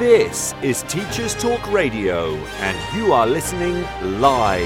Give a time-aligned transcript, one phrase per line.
[0.00, 3.86] This is Teachers Talk Radio, and you are listening
[4.18, 4.64] live.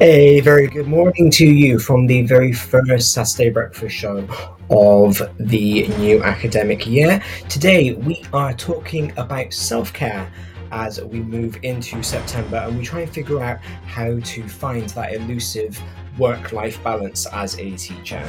[0.00, 4.26] A very good morning to you from the very first Saturday breakfast show
[4.70, 7.22] of the new academic year.
[7.48, 10.28] Today we are talking about self care
[10.72, 15.14] as we move into September and we try and figure out how to find that
[15.14, 15.80] elusive
[16.18, 18.28] work life balance as a teacher.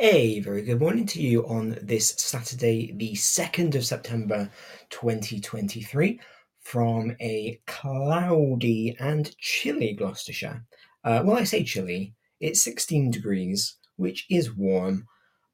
[0.00, 4.50] A very good morning to you on this Saturday, the 2nd of September
[4.90, 6.18] 2023,
[6.58, 10.64] from a cloudy and chilly Gloucestershire.
[11.04, 15.06] Uh, well, I say chilly, it's 16 degrees, which is warm,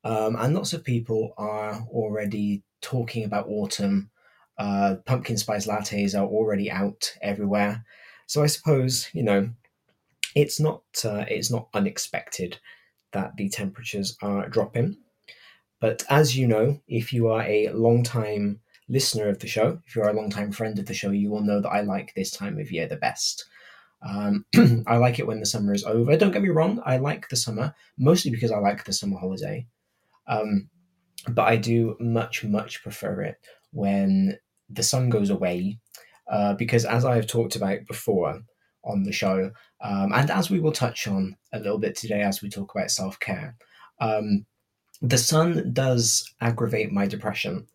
[0.05, 4.09] um, and lots of people are already talking about autumn.
[4.57, 7.85] Uh, pumpkin spice lattes are already out everywhere,
[8.27, 9.51] so I suppose you know
[10.35, 12.59] it's not uh, it's not unexpected
[13.13, 14.97] that the temperatures are dropping.
[15.81, 19.97] But as you know, if you are a long time listener of the show, if
[19.97, 22.31] you're a long time friend of the show, you will know that I like this
[22.31, 23.47] time of year the best.
[24.03, 24.45] Um,
[24.87, 26.17] I like it when the summer is over.
[26.17, 29.67] Don't get me wrong, I like the summer, mostly because I like the summer holiday.
[30.27, 30.69] Um,
[31.29, 33.37] but I do much, much prefer it
[33.73, 34.39] when
[34.69, 35.79] the sun goes away,
[36.31, 38.41] uh, because as I have talked about before
[38.85, 42.43] on the show, um, and as we will touch on a little bit today as
[42.43, 43.57] we talk about self care,
[44.01, 44.47] um,
[45.03, 47.67] the sun does aggravate my depression.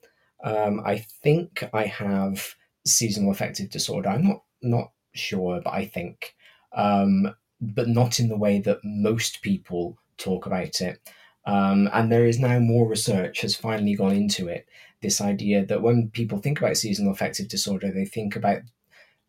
[0.43, 2.55] Um, I think I have
[2.85, 4.09] seasonal affective disorder.
[4.09, 6.35] I'm not not sure, but I think,
[6.73, 10.99] um, but not in the way that most people talk about it.
[11.45, 14.67] Um, and there is now more research has finally gone into it.
[15.01, 18.61] This idea that when people think about seasonal affective disorder, they think about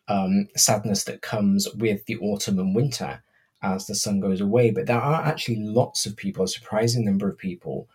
[0.09, 3.23] um, sadness that comes with the autumn and winter
[3.63, 4.71] as the sun goes away.
[4.71, 7.89] But there are actually lots of people, a surprising number of people,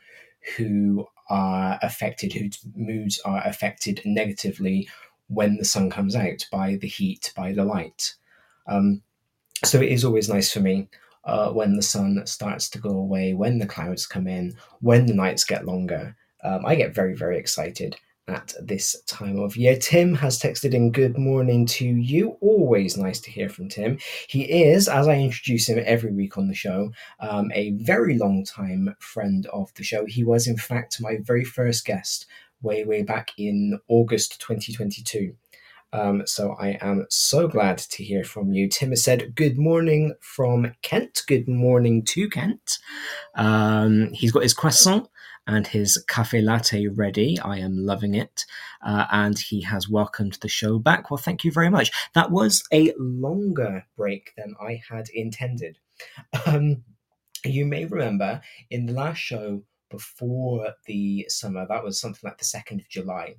[0.57, 4.89] who are affected, whose moods are affected negatively
[5.27, 8.16] when the sun comes out by the heat, by the light.
[8.67, 9.01] Um,
[9.63, 10.89] so it is always nice for me
[11.23, 15.13] uh, when the sun starts to go away, when the clouds come in, when the
[15.13, 16.16] nights get longer.
[16.44, 17.95] Um, I get very, very excited
[18.27, 19.75] at this time of year.
[19.75, 22.37] Tim has texted in good morning to you.
[22.41, 23.97] Always nice to hear from Tim.
[24.27, 28.45] He is, as I introduce him every week on the show, um, a very long
[28.45, 30.05] time friend of the show.
[30.05, 32.27] He was, in fact, my very first guest
[32.61, 35.35] way, way back in August 2022.
[35.93, 38.69] Um, so I am so glad to hear from you.
[38.69, 41.23] Tim has said, Good morning from Kent.
[41.27, 42.79] Good morning to Kent.
[43.35, 45.09] Um, he's got his croissant
[45.47, 47.40] and his cafe latte ready.
[47.40, 48.46] I am loving it.
[48.85, 51.09] Uh, and he has welcomed the show back.
[51.09, 51.91] Well, thank you very much.
[52.13, 55.78] That was a longer break than I had intended.
[56.46, 56.84] Um,
[57.44, 62.46] you may remember in the last show before the summer, that was something like the
[62.46, 63.35] 2nd of July.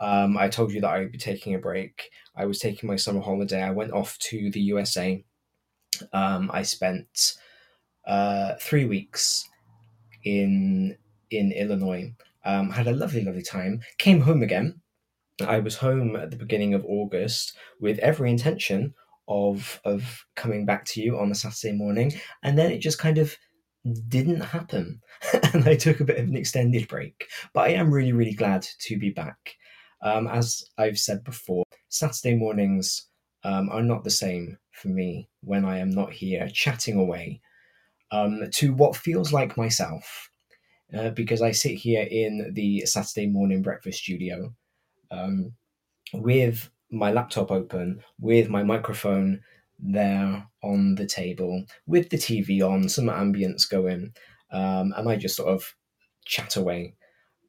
[0.00, 2.10] Um, I told you that I would be taking a break.
[2.34, 3.62] I was taking my summer holiday.
[3.62, 5.24] I went off to the USA.
[6.12, 7.34] Um, I spent
[8.06, 9.48] uh, three weeks
[10.24, 10.96] in
[11.32, 12.14] in Illinois.
[12.44, 13.80] Um, had a lovely, lovely time.
[13.98, 14.80] Came home again.
[15.40, 18.94] I was home at the beginning of August with every intention
[19.28, 22.12] of of coming back to you on a Saturday morning,
[22.42, 23.36] and then it just kind of
[24.08, 25.00] didn't happen,
[25.54, 27.28] and I took a bit of an extended break.
[27.52, 29.56] But I am really, really glad to be back.
[30.02, 33.06] Um, as I've said before, Saturday mornings
[33.44, 37.40] um, are not the same for me when I am not here chatting away
[38.10, 40.30] um, to what feels like myself
[40.96, 44.52] uh, because I sit here in the Saturday morning breakfast studio
[45.10, 45.52] um,
[46.12, 49.40] with my laptop open, with my microphone
[49.78, 54.12] there on the table, with the TV on, some ambience going,
[54.50, 55.74] um, and I just sort of
[56.24, 56.94] chat away.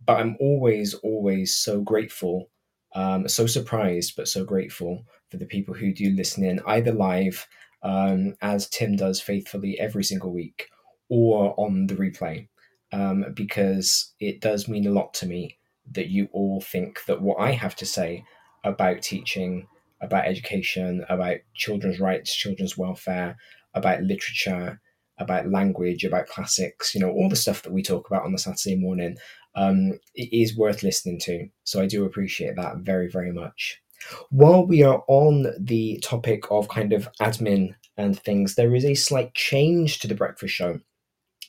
[0.06, 2.50] But I'm always, always so grateful,
[2.96, 7.46] um, so surprised, but so grateful for the people who do listen in, either live,
[7.84, 10.70] um, as Tim does faithfully every single week,
[11.10, 12.48] or on the replay
[12.94, 15.58] um, because it does mean a lot to me
[15.92, 18.24] that you all think that what I have to say
[18.64, 19.68] about teaching,
[20.00, 23.36] about education, about children's rights, children's welfare,
[23.74, 24.80] about literature,
[25.18, 28.38] about language, about classics, you know, all the stuff that we talk about on the
[28.38, 29.18] Saturday morning,
[29.56, 31.48] um, is worth listening to.
[31.64, 33.82] So I do appreciate that very, very much.
[34.30, 38.96] While we are on the topic of kind of admin and things, there is a
[38.96, 40.80] slight change to the breakfast show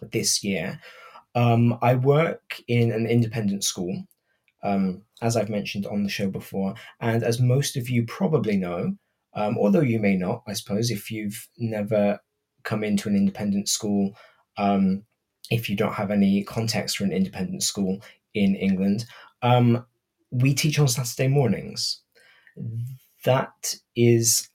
[0.01, 0.81] this year.
[1.35, 4.05] Um, I work in an independent school,
[4.63, 8.97] um, as I've mentioned on the show before, and as most of you probably know,
[9.35, 12.21] um, although you may not, I suppose, if you've never
[12.63, 14.15] come into an independent school,
[14.57, 15.03] um,
[15.51, 18.01] if you don't have any context for an independent school
[18.35, 19.07] in England,
[19.43, 19.85] um,
[20.31, 22.01] we teach on Saturday mornings.
[23.25, 24.49] That is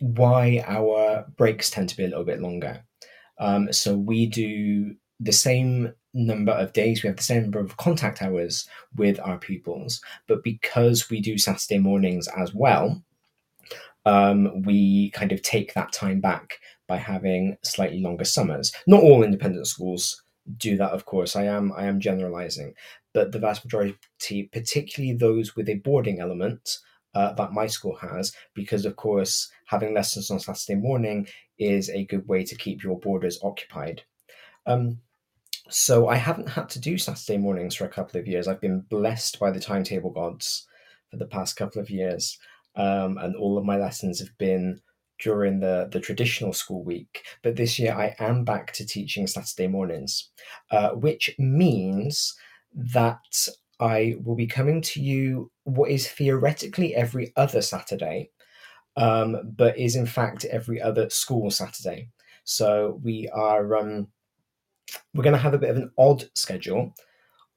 [0.00, 2.84] why our breaks tend to be a little bit longer.
[3.38, 4.94] Um, so we do
[5.24, 9.38] the same number of days, we have the same number of contact hours with our
[9.38, 13.02] pupils, but because we do Saturday mornings as well,
[14.06, 18.72] um, we kind of take that time back by having slightly longer summers.
[18.86, 20.22] Not all independent schools
[20.58, 21.36] do that, of course.
[21.36, 22.74] I am I am generalizing,
[23.14, 26.78] but the vast majority, particularly those with a boarding element,
[27.14, 31.26] uh, that my school has, because of course having lessons on Saturday morning
[31.58, 34.02] is a good way to keep your boarders occupied.
[34.66, 34.98] Um,
[35.68, 38.46] so I haven't had to do Saturday mornings for a couple of years.
[38.46, 40.66] I've been blessed by the timetable gods
[41.10, 42.38] for the past couple of years,
[42.76, 44.80] um, and all of my lessons have been
[45.20, 47.22] during the, the traditional school week.
[47.42, 50.30] But this year I am back to teaching Saturday mornings,
[50.70, 52.34] uh, which means
[52.74, 53.48] that
[53.80, 58.30] I will be coming to you what is theoretically every other Saturday,
[58.96, 62.08] um, but is in fact every other school Saturday.
[62.44, 64.08] So we are um,
[65.14, 66.94] we're going to have a bit of an odd schedule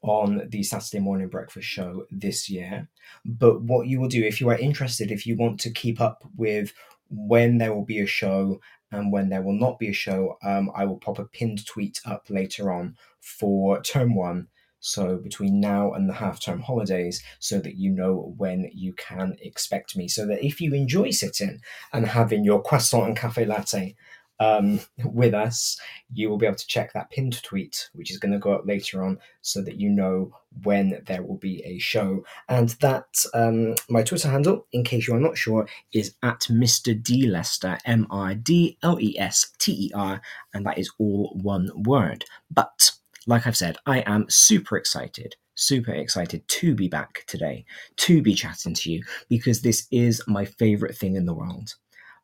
[0.01, 2.87] on the Saturday morning breakfast show this year.
[3.25, 6.23] But what you will do, if you are interested, if you want to keep up
[6.35, 6.73] with
[7.09, 8.59] when there will be a show
[8.91, 11.99] and when there will not be a show, um, I will pop a pinned tweet
[12.05, 14.47] up later on for term one.
[14.79, 19.35] So between now and the half term holidays, so that you know when you can
[19.41, 20.07] expect me.
[20.07, 21.59] So that if you enjoy sitting
[21.91, 23.95] and having your croissant and cafe latte
[24.39, 25.79] um, with us,
[26.13, 28.65] you will be able to check that pinned tweet, which is going to go up
[28.65, 30.31] later on, so that you know
[30.63, 32.23] when there will be a show.
[32.49, 37.01] And that um, my Twitter handle, in case you are not sure, is at Mr.
[37.01, 40.21] D Lester, M I D L E S T E R,
[40.53, 42.25] and that is all one word.
[42.51, 42.91] But
[43.25, 47.65] like I've said, I am super excited super excited to be back today,
[47.97, 51.73] to be chatting to you, because this is my favorite thing in the world.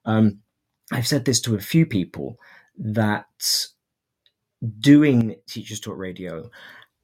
[0.05, 0.39] Um,
[0.93, 2.37] I've said this to a few people
[2.77, 3.25] that
[4.79, 6.51] doing Teachers Talk Radio,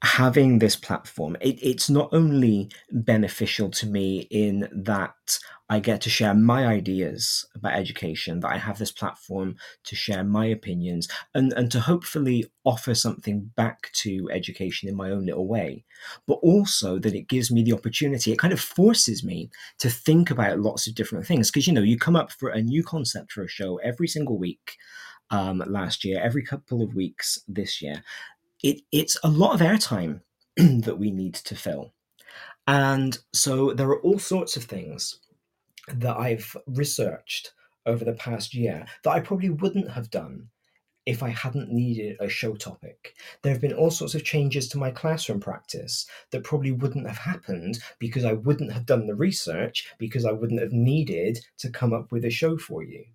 [0.01, 5.40] having this platform, it, it's not only beneficial to me in that
[5.72, 10.24] I get to share my ideas about education, that I have this platform to share
[10.24, 15.48] my opinions and, and to hopefully offer something back to education in my own little
[15.48, 15.86] way,
[16.28, 20.31] but also that it gives me the opportunity, it kind of forces me to think
[20.31, 21.52] about lots of different things.
[21.52, 24.38] Because, you know, you come up for a new concept for a show every single
[24.38, 24.78] week.
[25.31, 28.04] Um, last year, every couple of weeks this year,
[28.64, 30.22] it, it's a lot of airtime
[30.58, 31.94] that we need to fill.
[32.68, 35.19] And so there are all sorts of things
[35.88, 37.54] that I've researched
[37.86, 40.50] over the past year that I probably wouldn't have done
[41.06, 43.16] if I hadn't needed a show topic.
[43.42, 47.18] There have been all sorts of changes to my classroom practice that probably wouldn't have
[47.18, 51.94] happened because I wouldn't have done the research, because I wouldn't have needed to come
[51.94, 53.06] up with a show for you.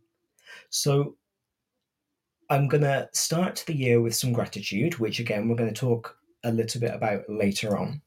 [0.70, 1.16] So
[2.50, 6.16] I'm going to start the year with some gratitude, which again, we're going to talk
[6.44, 8.02] a little bit about later on.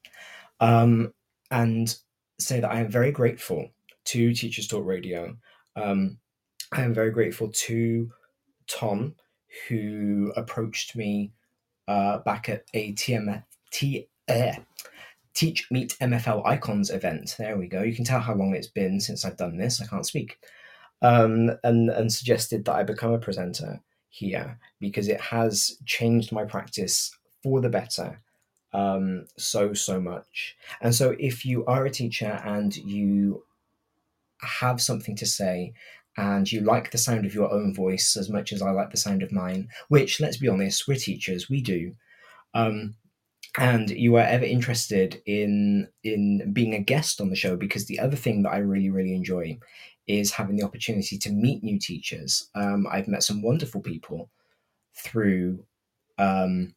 [0.60, 1.14] Um,
[1.52, 1.96] and
[2.40, 3.70] say that I am very grateful
[4.06, 5.36] to Teachers Talk Radio.
[5.76, 6.18] Um,
[6.72, 8.12] I am very grateful to
[8.68, 9.16] Tom,
[9.68, 11.32] who approached me
[11.88, 13.44] uh, back at a TMF,
[14.30, 14.54] uh,
[15.34, 17.36] Teach Meet MFL Icons event.
[17.38, 17.84] There we go.
[17.84, 19.82] You can tell how long it's been since I've done this.
[19.82, 20.40] I can't speak.
[21.02, 23.80] Um, and, and suggested that I become a presenter
[24.18, 28.20] here because it has changed my practice for the better
[28.74, 30.56] um, so, so much.
[30.82, 33.44] And so, if you are a teacher and you
[34.42, 35.74] have something to say
[36.18, 38.98] and you like the sound of your own voice as much as I like the
[38.98, 41.94] sound of mine, which, let's be honest, we're teachers, we do.
[42.54, 42.96] Um,
[43.58, 48.00] and you are ever interested in in being a guest on the show, because the
[48.00, 49.58] other thing that I really, really enjoy
[50.08, 52.50] is having the opportunity to meet new teachers.
[52.56, 54.30] Um, I've met some wonderful people
[54.96, 55.64] through
[56.18, 56.74] um,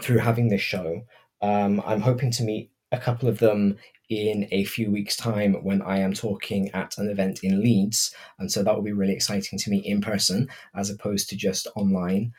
[0.00, 1.02] through having this show.
[1.40, 3.76] Um, I'm hoping to meet a couple of them
[4.08, 8.14] in a few weeks' time when I am talking at an event in Leeds.
[8.38, 11.66] And so that will be really exciting to me in person as opposed to just
[11.76, 12.32] online.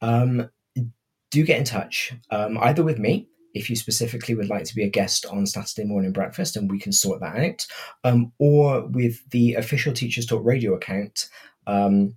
[0.00, 0.48] Um,
[1.30, 3.28] do get in touch, um, either with me
[3.58, 6.78] if you specifically would like to be a guest on Saturday morning breakfast, and we
[6.78, 7.66] can sort that out,
[8.04, 11.28] um, or with the official Teachers Talk radio account.
[11.66, 12.16] Um,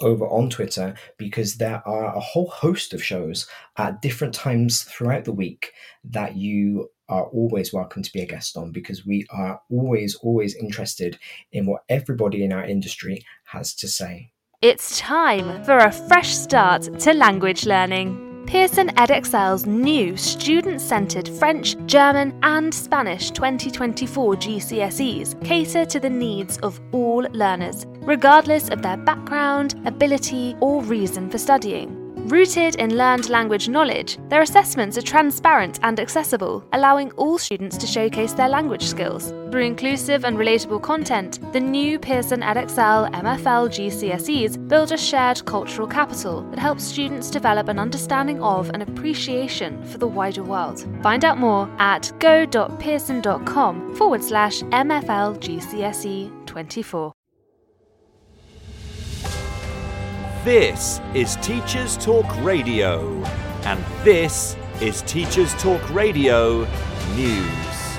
[0.00, 5.24] over on Twitter because there are a whole host of shows at different times throughout
[5.24, 5.72] the week
[6.04, 10.54] that you are always welcome to be a guest on because we are always, always
[10.54, 11.18] interested
[11.50, 14.30] in what everybody in our industry has to say.
[14.62, 18.31] It's time for a fresh start to language learning.
[18.46, 26.58] Pearson Edexcel's new student centred French, German, and Spanish 2024 GCSEs cater to the needs
[26.58, 32.01] of all learners, regardless of their background, ability, or reason for studying.
[32.26, 37.86] Rooted in learned language knowledge, their assessments are transparent and accessible, allowing all students to
[37.86, 39.30] showcase their language skills.
[39.50, 45.88] Through inclusive and relatable content, the new Pearson Edexcel MFL GCSEs build a shared cultural
[45.88, 50.86] capital that helps students develop an understanding of and appreciation for the wider world.
[51.02, 57.12] Find out more at go.pearson.com forward slash MFL GCSE 24.
[60.44, 63.22] This is Teachers Talk Radio,
[63.62, 66.66] and this is Teachers Talk Radio
[67.14, 67.98] News.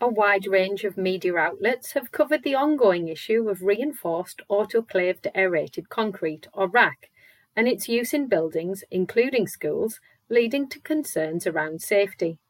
[0.00, 5.88] A wide range of media outlets have covered the ongoing issue of reinforced autoclaved aerated
[5.88, 7.10] concrete, or RAAC,
[7.54, 12.40] and its use in buildings, including schools, leading to concerns around safety.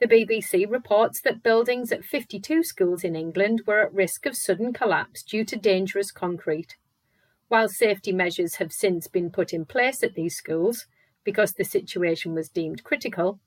[0.00, 4.72] The BBC reports that buildings at 52 schools in England were at risk of sudden
[4.72, 6.78] collapse due to dangerous concrete.
[7.48, 10.86] While safety measures have since been put in place at these schools,
[11.22, 13.40] because the situation was deemed critical,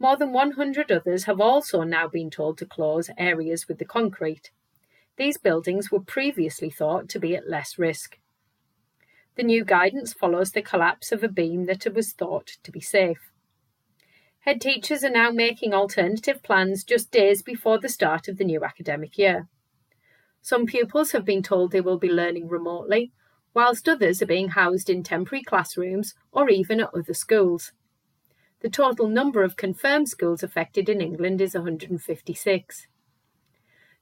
[0.00, 4.50] more than 100 others have also now been told to close areas with the concrete.
[5.16, 8.18] These buildings were previously thought to be at less risk.
[9.36, 13.31] The new guidance follows the collapse of a beam that was thought to be safe.
[14.42, 18.64] Head teachers are now making alternative plans just days before the start of the new
[18.64, 19.46] academic year.
[20.40, 23.12] Some pupils have been told they will be learning remotely,
[23.54, 27.70] whilst others are being housed in temporary classrooms or even at other schools.
[28.62, 32.88] The total number of confirmed schools affected in England is 156.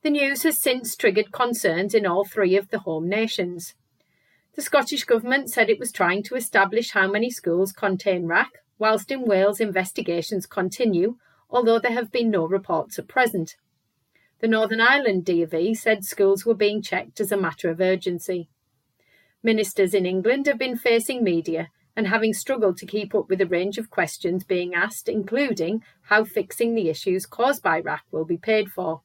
[0.03, 3.75] The news has since triggered concerns in all three of the home nations.
[4.55, 8.49] The Scottish Government said it was trying to establish how many schools contain RAAC
[8.81, 11.17] whilst in Wales investigations continue,
[11.51, 13.55] although there have been no reports at present.
[14.41, 18.49] The Northern Ireland DfE said schools were being checked as a matter of urgency.
[19.43, 23.47] Ministers in England have been facing media and having struggled to keep up with a
[23.47, 28.39] range of questions being asked, including how fixing the issues caused by RAAC will be
[28.39, 29.03] paid for.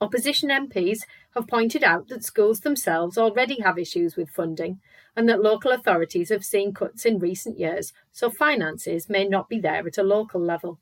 [0.00, 1.00] Opposition MPs
[1.34, 4.80] have pointed out that schools themselves already have issues with funding
[5.16, 9.58] and that local authorities have seen cuts in recent years, so finances may not be
[9.58, 10.78] there at a local level.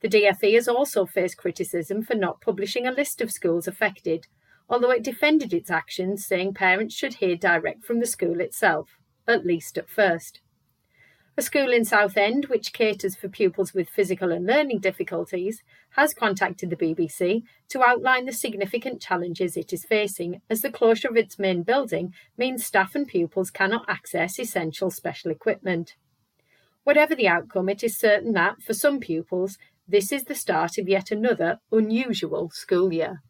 [0.00, 4.26] The DfE has also faced criticism for not publishing a list of schools affected,
[4.68, 9.46] although it defended its actions, saying parents should hear direct from the school itself, at
[9.46, 10.40] least at first.
[11.36, 15.64] A school in Southend, which caters for pupils with physical and learning difficulties,
[15.96, 21.08] has contacted the BBC to outline the significant challenges it is facing as the closure
[21.08, 25.96] of its main building means staff and pupils cannot access essential special equipment.
[26.84, 30.88] Whatever the outcome, it is certain that, for some pupils, this is the start of
[30.88, 33.22] yet another unusual school year.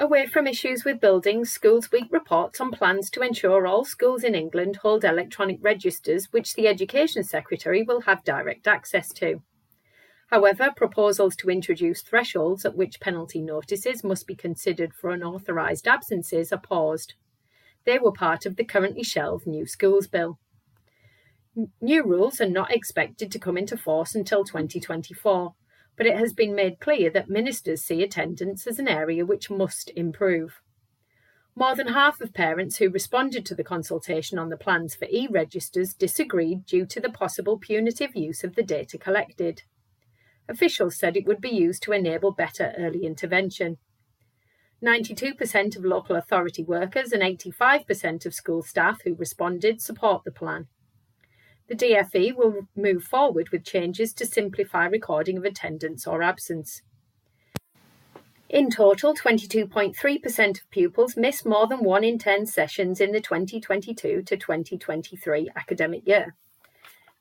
[0.00, 4.36] Away from issues with buildings, Schools Week reports on plans to ensure all schools in
[4.36, 9.42] England hold electronic registers which the Education Secretary will have direct access to.
[10.28, 16.52] However, proposals to introduce thresholds at which penalty notices must be considered for unauthorised absences
[16.52, 17.14] are paused.
[17.84, 20.38] They were part of the currently shelved New Schools Bill.
[21.80, 25.54] New rules are not expected to come into force until 2024
[25.98, 29.90] but it has been made clear that ministers see attendance as an area which must
[29.96, 30.62] improve.
[31.56, 35.26] More than half of parents who responded to the consultation on the plans for e
[35.28, 39.62] registers disagreed due to the possible punitive use of the data collected.
[40.48, 43.78] Officials said it would be used to enable better early intervention.
[44.80, 50.68] 92% of local authority workers and 85% of school staff who responded support the plan.
[51.68, 56.80] The DfE will move forward with changes to simplify recording of attendance or absence.
[58.48, 64.22] In total, 22.3% of pupils miss more than one in 10 sessions in the 2022
[64.22, 66.34] to 2023 academic year.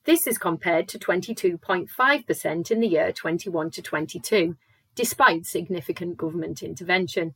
[0.05, 4.55] This is compared to 22.5% in the year 21 to 22,
[4.95, 7.35] despite significant government intervention.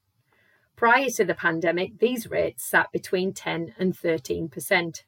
[0.78, 5.04] Prior to the pandemic, these rates sat between 10 and 13%.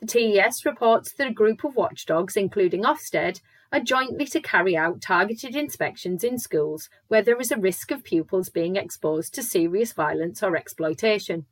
[0.00, 5.02] The TES reports that a group of watchdogs, including Ofsted, are jointly to carry out
[5.02, 9.92] targeted inspections in schools where there is a risk of pupils being exposed to serious
[9.92, 11.44] violence or exploitation.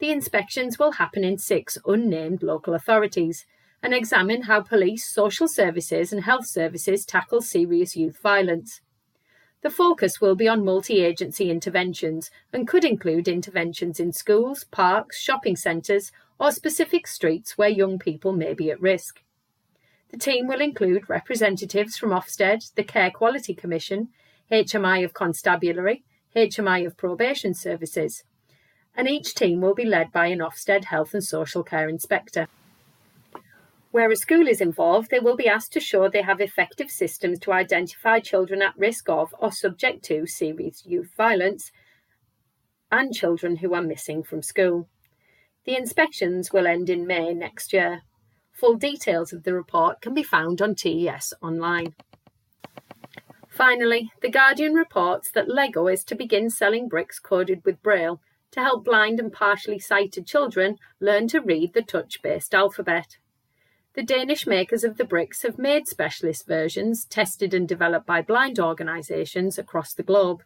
[0.00, 3.46] The inspections will happen in six unnamed local authorities
[3.80, 8.80] and examine how police, social services, and health services tackle serious youth violence.
[9.62, 15.20] The focus will be on multi agency interventions and could include interventions in schools, parks,
[15.20, 19.22] shopping centres, or specific streets where young people may be at risk.
[20.10, 24.08] The team will include representatives from Ofsted, the Care Quality Commission,
[24.50, 26.04] HMI of Constabulary,
[26.36, 28.24] HMI of Probation Services,
[28.94, 32.46] and each team will be led by an Ofsted Health and Social Care Inspector.
[33.90, 37.38] Where a school is involved, they will be asked to show they have effective systems
[37.40, 41.70] to identify children at risk of or subject to serious youth violence
[42.90, 44.88] and children who are missing from school.
[45.64, 48.02] The inspections will end in May next year.
[48.52, 51.94] Full details of the report can be found on TES online.
[53.48, 58.20] Finally, The Guardian reports that LEGO is to begin selling bricks coded with Braille
[58.52, 63.18] to help blind and partially sighted children learn to read the touch based alphabet.
[63.94, 68.58] The Danish makers of the bricks have made specialist versions tested and developed by blind
[68.58, 70.42] organisations across the globe.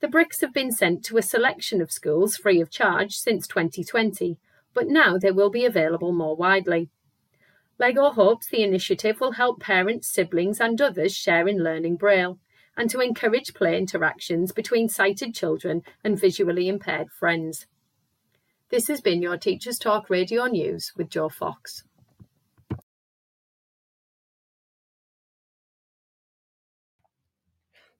[0.00, 4.38] The bricks have been sent to a selection of schools free of charge since 2020,
[4.72, 6.88] but now they will be available more widely.
[7.78, 12.38] LEGO hopes the initiative will help parents, siblings, and others share in learning Braille
[12.76, 17.66] and to encourage play interactions between sighted children and visually impaired friends.
[18.70, 21.84] This has been your Teachers Talk Radio News with Joe Fox.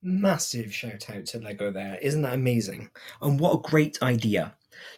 [0.02, 1.98] Massive shout out to Lego there.
[2.00, 2.90] Isn't that amazing?
[3.20, 4.54] And what a great idea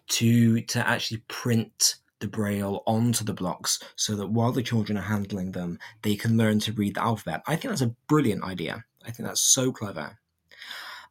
[0.09, 5.03] to to actually print the braille onto the blocks so that while the children are
[5.03, 7.43] handling them, they can learn to read the alphabet.
[7.47, 8.85] I think that's a brilliant idea.
[9.05, 10.19] I think that's so clever.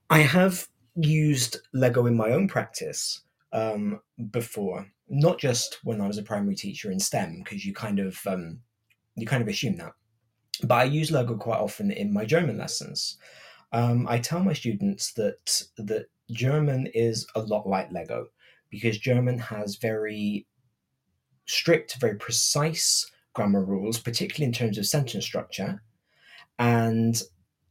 [0.10, 3.99] I have used Lego in my own practice um,
[4.32, 8.17] before, not just when I was a primary teacher in STEM, because you kind of
[8.25, 8.62] um,
[9.15, 9.91] you kind of assume that.
[10.63, 13.17] But I use Lego quite often in my German lessons.
[13.73, 18.27] Um, I tell my students that that German is a lot like Lego
[18.69, 20.47] because German has very
[21.45, 25.81] strict, very precise grammar rules, particularly in terms of sentence structure.
[26.60, 27.21] And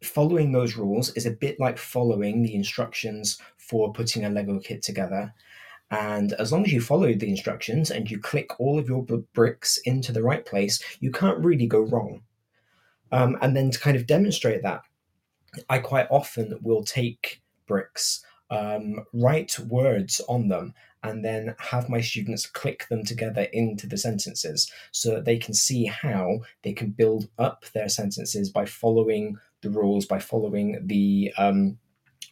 [0.02, 4.82] following those rules is a bit like following the instructions for putting a Lego kit
[4.82, 5.32] together.
[5.90, 9.02] And as long as you follow the instructions and you click all of your
[9.34, 12.22] bricks into the right place, you can't really go wrong.
[13.12, 14.82] Um, and then to kind of demonstrate that,
[15.68, 22.00] I quite often will take bricks, um, write words on them, and then have my
[22.00, 26.90] students click them together into the sentences so that they can see how they can
[26.90, 31.78] build up their sentences by following the rules, by following the um,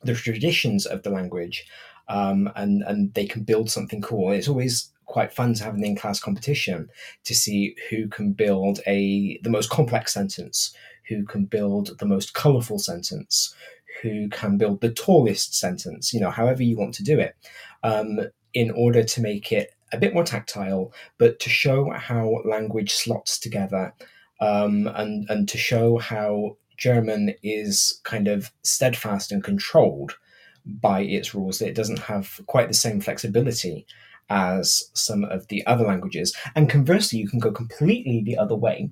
[0.03, 1.67] the traditions of the language,
[2.09, 4.33] um, and and they can build something cool.
[4.33, 6.87] It's always quite fun to have an in-class competition
[7.25, 10.75] to see who can build a the most complex sentence,
[11.09, 13.55] who can build the most colorful sentence,
[14.03, 17.35] who can build the tallest sentence, you know, however you want to do it,
[17.83, 18.21] um,
[18.55, 23.39] in order to make it a bit more tactile, but to show how language slots
[23.39, 23.95] together
[24.41, 30.17] um, and, and to show how German is kind of steadfast and controlled
[30.65, 33.87] by its rules, that it doesn't have quite the same flexibility
[34.31, 36.37] as some of the other languages.
[36.55, 38.91] And conversely, you can go completely the other way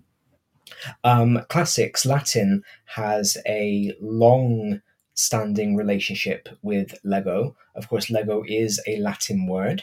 [1.04, 4.80] um, classics, Latin has a long
[5.14, 7.56] standing relationship with Lego.
[7.74, 9.82] Of course, Lego is a Latin word.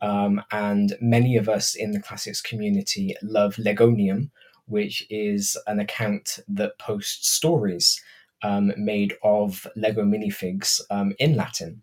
[0.00, 4.30] Um, and many of us in the classics community love Legonium,
[4.66, 8.02] which is an account that posts stories
[8.42, 11.82] um, made of Lego minifigs um, in Latin.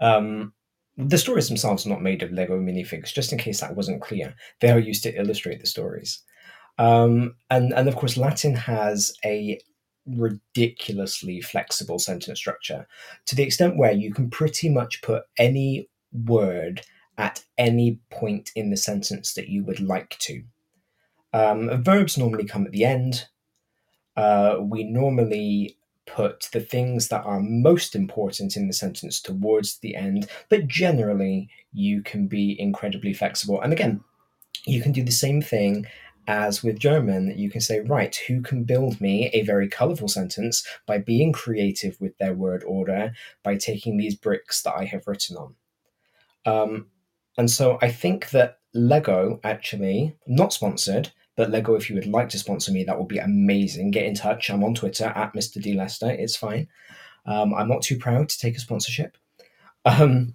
[0.00, 0.52] Um,
[0.96, 4.34] the stories themselves are not made of Lego minifigs, just in case that wasn't clear.
[4.60, 6.22] They are used to illustrate the stories.
[6.78, 9.60] Um, and, and of course, Latin has a
[10.06, 12.86] ridiculously flexible sentence structure
[13.26, 15.88] to the extent where you can pretty much put any
[16.24, 16.82] word
[17.18, 20.42] at any point in the sentence that you would like to.
[21.32, 23.26] Um, verbs normally come at the end.
[24.16, 29.94] Uh, we normally put the things that are most important in the sentence towards the
[29.94, 33.60] end, but generally you can be incredibly flexible.
[33.60, 34.00] And again,
[34.64, 35.86] you can do the same thing
[36.28, 40.64] as with German, you can say, right, who can build me a very colorful sentence
[40.86, 43.12] by being creative with their word order,
[43.42, 45.54] by taking these bricks that I have written on.
[46.44, 46.86] Um,
[47.38, 52.28] and so I think that Lego actually, not sponsored, but Lego, if you would like
[52.30, 53.90] to sponsor me, that would be amazing.
[53.90, 54.50] Get in touch.
[54.50, 55.62] I'm on Twitter at Mr.
[55.62, 56.10] D Lester.
[56.10, 56.68] It's fine.
[57.24, 59.16] Um, I'm not too proud to take a sponsorship.
[59.86, 60.34] Um,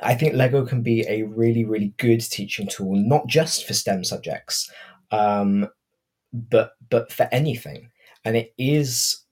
[0.00, 4.04] I think Lego can be a really, really good teaching tool, not just for STEM
[4.04, 4.70] subjects
[5.10, 5.68] um,
[6.32, 7.90] but but for anything.
[8.24, 9.24] And it is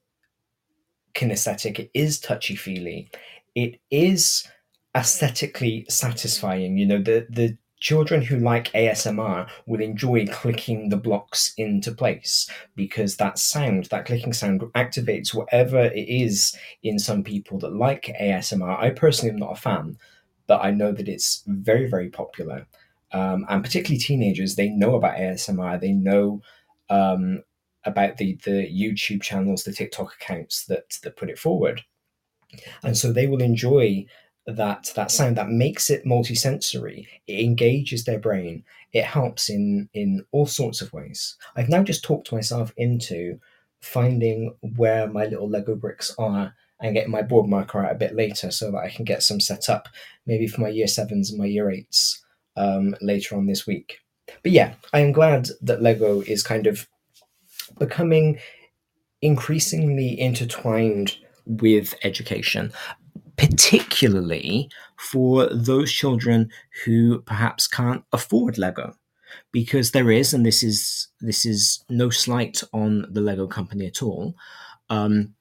[1.14, 1.78] kinesthetic.
[1.78, 3.10] It is touchy feely.
[3.54, 4.46] It is
[4.94, 6.78] aesthetically satisfying.
[6.78, 12.48] You know, the the children who like ASMR will enjoy clicking the blocks into place
[12.74, 18.14] because that sound, that clicking sound, activates whatever it is in some people that like
[18.20, 18.78] ASMR.
[18.78, 19.98] I personally am not a fan,
[20.46, 22.66] but I know that it's very, very popular
[23.12, 25.80] um, and particularly teenagers, they know about ASMR.
[25.80, 26.42] They know
[26.90, 27.42] um,
[27.84, 31.82] about the the YouTube channels, the TikTok accounts that that put it forward,
[32.82, 34.06] and so they will enjoy
[34.46, 37.06] that that sound that makes it multisensory.
[37.26, 38.64] It engages their brain.
[38.92, 41.36] It helps in in all sorts of ways.
[41.56, 43.38] I've now just talked myself into
[43.80, 48.14] finding where my little Lego bricks are and getting my board marker out a bit
[48.14, 49.88] later so that I can get some set up,
[50.26, 52.25] maybe for my year sevens and my year eights
[52.56, 53.98] um, later on this week.
[54.42, 56.88] But yeah, I am glad that Lego is kind of
[57.78, 58.38] becoming
[59.22, 61.16] increasingly intertwined
[61.46, 62.72] with education,
[63.36, 66.50] particularly for those children
[66.84, 68.94] who perhaps can't afford Lego.
[69.52, 74.02] Because there is, and this is this is no slight on the Lego company at
[74.02, 74.34] all,
[74.88, 75.34] um,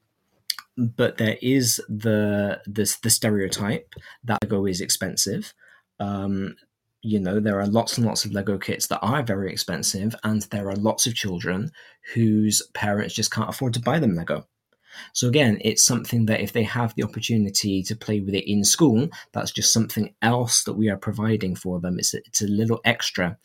[0.75, 5.54] but there is the the stereotype that Lego is expensive.
[5.99, 6.56] Um,
[7.06, 10.41] you know there are lots and lots of lego kits that are very expensive and
[10.44, 11.72] there are lots of children
[12.15, 14.48] whose parents just can't afford to buy them lego.
[15.13, 18.63] So again it's something that if they have the opportunity to play with it in
[18.63, 22.00] school that's just something else that we are providing for them.
[22.00, 23.38] It's a, it's a little extra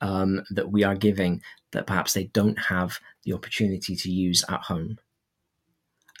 [0.00, 4.60] um, that we are giving that perhaps they don't have the opportunity to use at
[4.60, 4.98] home.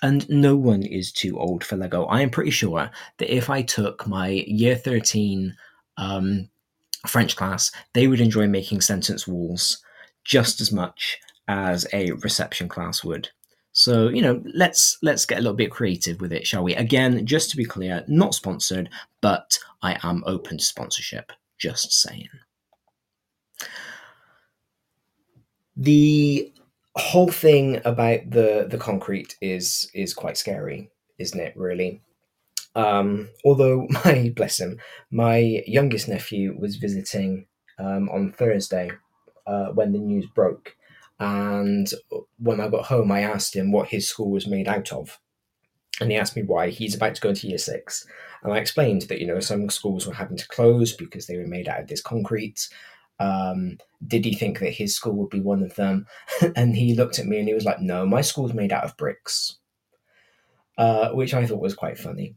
[0.00, 2.04] And no one is too old for lego.
[2.04, 5.56] I am pretty sure that if i took my year 13
[5.96, 6.48] um,
[7.06, 9.82] French class, they would enjoy making sentence walls
[10.24, 13.28] just as much as a reception class would.
[13.72, 16.76] So, you know, let's let's get a little bit creative with it, shall we?
[16.76, 18.88] Again, just to be clear, not sponsored,
[19.20, 22.28] but I am open to sponsorship, just saying.
[25.76, 26.52] The
[26.96, 32.00] whole thing about the the concrete is is quite scary, isn't it, really?
[32.74, 34.78] Um, although my bless him,
[35.10, 37.46] my youngest nephew was visiting
[37.78, 38.90] um, on Thursday
[39.46, 40.76] uh, when the news broke,
[41.20, 41.88] and
[42.38, 45.20] when I got home, I asked him what his school was made out of,
[46.00, 46.70] and he asked me why.
[46.70, 48.06] He's about to go into year six,
[48.42, 51.46] and I explained that you know some schools were having to close because they were
[51.46, 52.68] made out of this concrete.
[53.20, 56.06] Um, did he think that his school would be one of them?
[56.56, 58.96] and he looked at me and he was like, "No, my school's made out of
[58.96, 59.58] bricks,"
[60.78, 62.34] uh, which I thought was quite funny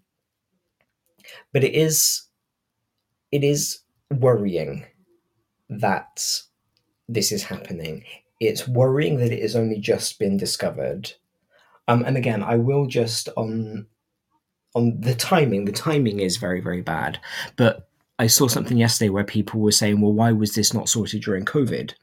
[1.54, 2.28] but it is
[3.32, 3.80] it is
[4.12, 4.86] worrying
[5.70, 6.24] that
[7.10, 8.04] this is happening.
[8.40, 11.14] It's worrying that it has only just been discovered.
[11.88, 13.88] Um, and again, I will just on
[14.76, 15.66] on the timing.
[15.66, 17.20] The timing is very very bad.
[17.56, 21.22] But I saw something yesterday where people were saying, "Well, why was this not sorted
[21.22, 21.94] during COVID?"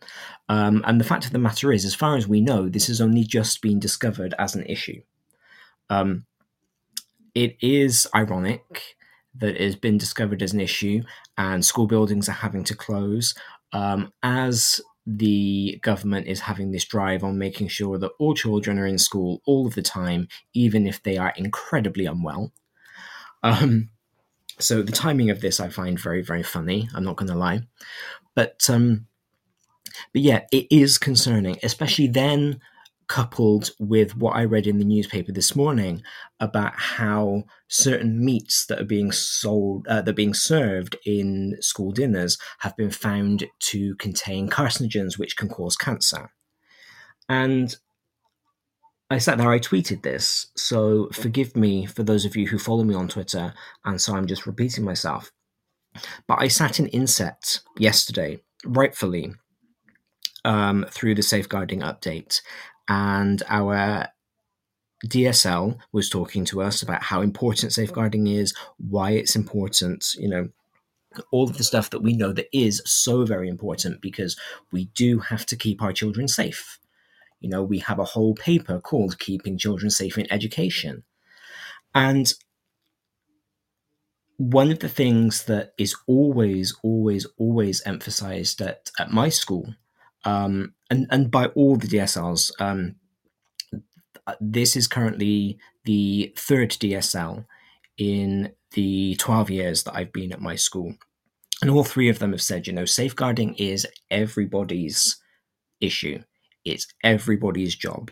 [0.49, 3.01] Um, and the fact of the matter is, as far as we know, this has
[3.01, 5.01] only just been discovered as an issue.
[5.91, 6.27] Um,
[7.35, 8.97] it is ironic
[9.37, 11.03] that has been discovered as an issue,
[11.37, 13.35] and school buildings are having to close
[13.73, 18.87] um, as the government is having this drive on making sure that all children are
[18.87, 22.53] in school all of the time, even if they are incredibly unwell.
[23.43, 23.91] Um,
[24.59, 26.89] so the timing of this I find very, very funny.
[26.95, 27.63] I'm not going to lie,
[28.35, 29.07] but um,
[30.13, 32.61] but yeah, it is concerning, especially then
[33.09, 36.03] coupled with what I read in the newspaper this morning
[36.41, 41.93] about how certain meats that are being sold, uh, that are being served in school
[41.93, 46.31] dinners, have been found to contain carcinogens which can cause cancer.
[47.29, 47.77] And
[49.11, 52.85] I sat there, I tweeted this, so forgive me for those of you who follow
[52.85, 55.31] me on Twitter, and so I'm just repeating myself.
[56.27, 59.35] But I sat in Inset yesterday, rightfully,
[60.45, 62.41] um, through the safeguarding update,
[62.89, 64.09] and our
[65.07, 70.49] DSL was talking to us about how important safeguarding is, why it's important, you know,
[71.31, 74.37] all of the stuff that we know that is so very important because
[74.73, 76.79] we do have to keep our children safe.
[77.41, 81.05] You know, we have a whole paper called Keeping Children Safe in Education.
[81.95, 82.33] And
[84.37, 89.75] one of the things that is always, always, always emphasized at, at my school,
[90.25, 92.97] um, and, and by all the DSLs, um,
[94.41, 97.45] this is currently the third DSL
[97.99, 100.95] in the 12 years that I've been at my school.
[101.63, 105.17] And all three of them have said, you know, safeguarding is everybody's
[105.81, 106.23] issue,
[106.65, 108.11] it's everybody's job.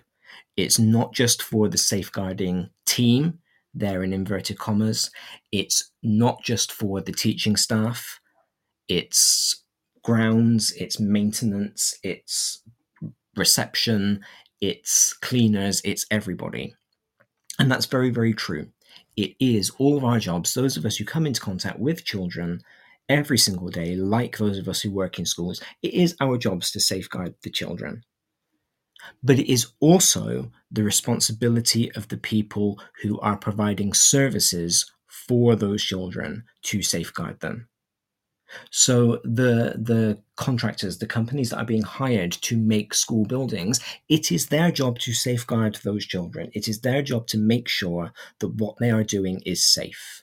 [0.57, 3.39] It's not just for the safeguarding team,
[3.75, 5.11] there in inverted commas.
[5.51, 8.21] It's not just for the teaching staff,
[8.89, 9.62] it's
[10.03, 12.63] grounds, it's maintenance, it's
[13.37, 14.25] reception,
[14.61, 16.75] it's cleaners, it's everybody.
[17.59, 18.69] And that's very, very true.
[19.17, 22.63] It is all of our jobs, those of us who come into contact with children
[23.09, 26.71] every single day, like those of us who work in schools, it is our jobs
[26.73, 28.03] to safeguard the children.
[29.23, 35.83] But it is also the responsibility of the people who are providing services for those
[35.83, 37.69] children to safeguard them.
[38.71, 44.33] So the the contractors, the companies that are being hired to make school buildings, it
[44.33, 46.51] is their job to safeguard those children.
[46.55, 50.23] It is their job to make sure that what they are doing is safe.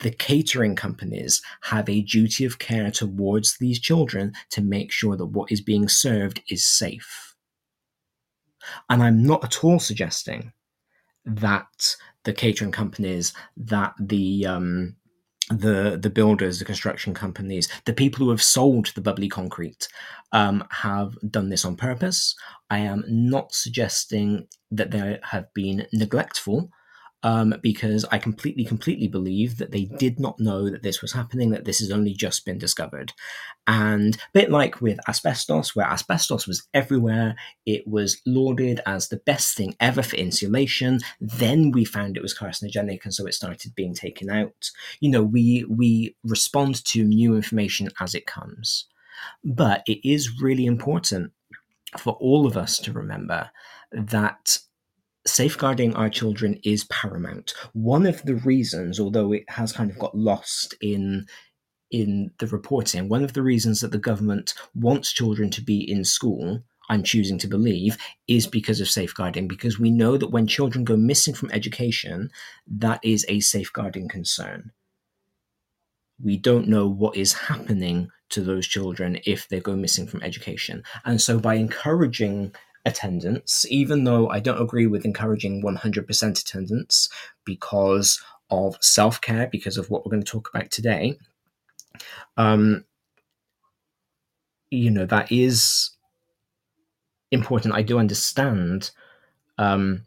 [0.00, 5.26] The catering companies have a duty of care towards these children to make sure that
[5.26, 7.34] what is being served is safe.
[8.88, 10.52] And I'm not at all suggesting
[11.24, 14.96] that the catering companies, that the um,
[15.48, 19.88] the the builders, the construction companies, the people who have sold the bubbly concrete
[20.32, 22.34] um, have done this on purpose.
[22.70, 26.70] I am not suggesting that they have been neglectful
[27.22, 31.50] um, because I completely, completely believe that they did not know that this was happening,
[31.50, 33.12] that this has only just been discovered.
[33.66, 39.18] And a bit like with asbestos, where asbestos was everywhere, it was lauded as the
[39.18, 41.00] best thing ever for insulation.
[41.20, 44.70] Then we found it was carcinogenic, and so it started being taken out.
[45.00, 48.86] You know, we we respond to new information as it comes.
[49.44, 51.32] But it is really important
[51.98, 53.50] for all of us to remember
[53.92, 54.58] that
[55.26, 57.54] safeguarding our children is paramount.
[57.72, 61.26] One of the reasons, although it has kind of got lost in
[61.90, 66.04] in the reporting, one of the reasons that the government wants children to be in
[66.04, 70.84] school, I'm choosing to believe, is because of safeguarding, because we know that when children
[70.84, 72.30] go missing from education,
[72.66, 74.72] that is a safeguarding concern.
[76.22, 80.82] We don't know what is happening to those children if they go missing from education.
[81.04, 82.54] And so by encouraging
[82.84, 87.08] attendance, even though I don't agree with encouraging 100% attendance
[87.44, 91.16] because of self care, because of what we're going to talk about today.
[92.36, 92.84] Um,
[94.70, 95.90] you know, that is
[97.30, 97.74] important.
[97.74, 98.90] I do understand
[99.58, 100.02] um,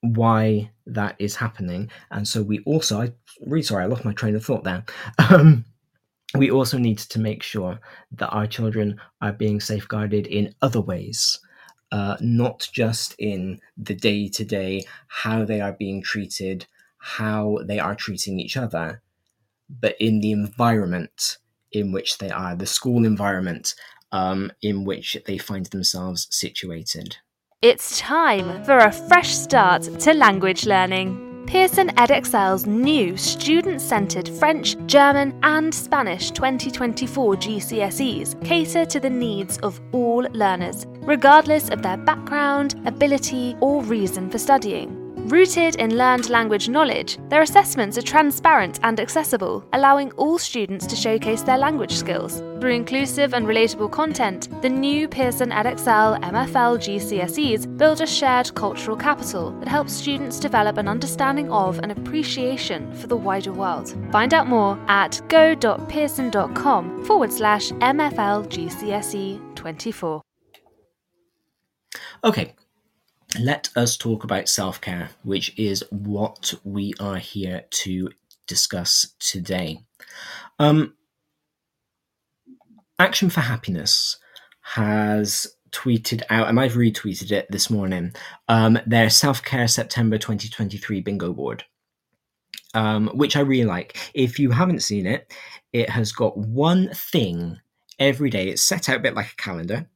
[0.00, 1.90] why that is happening.
[2.10, 3.12] And so we also, I
[3.44, 4.84] really sorry, I lost my train of thought there.
[5.30, 5.64] Um,
[6.34, 7.80] we also need to make sure
[8.12, 11.40] that our children are being safeguarded in other ways
[11.90, 16.66] uh, not just in the day to day, how they are being treated,
[16.98, 19.02] how they are treating each other,
[19.68, 21.38] but in the environment
[21.72, 23.74] in which they are, the school environment
[24.12, 27.16] um, in which they find themselves situated.
[27.60, 31.27] It's time for a fresh start to language learning.
[31.48, 39.56] Pearson Edexcel's new student centred French, German, and Spanish 2024 GCSEs cater to the needs
[39.60, 44.97] of all learners, regardless of their background, ability, or reason for studying.
[45.28, 50.96] Rooted in learned language knowledge, their assessments are transparent and accessible, allowing all students to
[50.96, 52.38] showcase their language skills.
[52.60, 58.96] Through inclusive and relatable content, the new Pearson Edexcel MFL GCSEs build a shared cultural
[58.96, 63.94] capital that helps students develop an understanding of and appreciation for the wider world.
[64.10, 70.22] Find out more at go.pearson.com forward slash MFL GCSE 24.
[72.24, 72.54] Okay,
[73.38, 78.10] let us talk about self care, which is what we are here to
[78.46, 79.80] discuss today.
[80.58, 80.94] Um,
[82.98, 84.18] Action for Happiness
[84.62, 88.12] has tweeted out, and I've retweeted it this morning,
[88.48, 91.64] um, their self care September 2023 bingo board.
[92.74, 93.96] Um, which I really like.
[94.12, 95.32] If you haven't seen it,
[95.72, 97.58] it has got one thing
[97.98, 98.48] every day.
[98.48, 99.88] It's set out a bit like a calendar,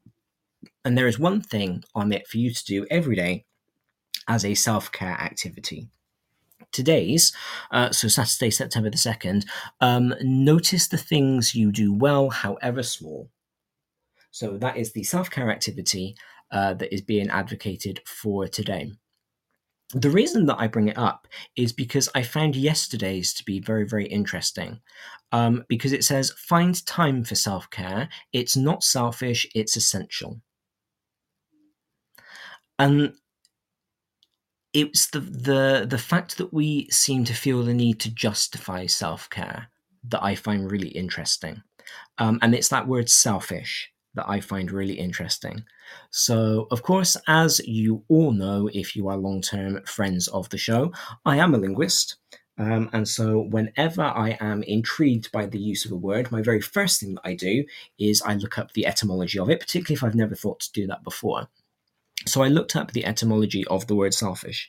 [0.84, 3.44] and there is one thing on it for you to do every day
[4.28, 5.88] as a self care activity.
[6.70, 7.32] Today's,
[7.70, 9.44] uh, so Saturday, September the 2nd,
[9.80, 13.28] um, notice the things you do well, however small.
[14.30, 16.16] So that is the self care activity
[16.50, 18.92] uh, that is being advocated for today.
[19.94, 23.86] The reason that I bring it up is because I found yesterday's to be very,
[23.86, 24.80] very interesting.
[25.32, 28.08] Um, because it says, find time for self care.
[28.32, 30.40] It's not selfish, it's essential.
[32.82, 33.14] And
[34.72, 39.30] it's the, the, the fact that we seem to feel the need to justify self
[39.30, 39.68] care
[40.08, 41.62] that I find really interesting.
[42.18, 45.62] Um, and it's that word selfish that I find really interesting.
[46.10, 50.58] So, of course, as you all know, if you are long term friends of the
[50.58, 50.92] show,
[51.24, 52.16] I am a linguist.
[52.58, 56.60] Um, and so, whenever I am intrigued by the use of a word, my very
[56.60, 57.64] first thing that I do
[58.00, 60.88] is I look up the etymology of it, particularly if I've never thought to do
[60.88, 61.46] that before.
[62.26, 64.68] So, I looked up the etymology of the word selfish.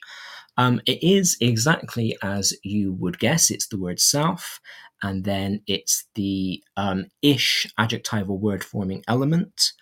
[0.56, 3.50] Um, it is exactly as you would guess.
[3.50, 4.60] It's the word self,
[5.02, 9.72] and then it's the um, ish adjectival word forming element.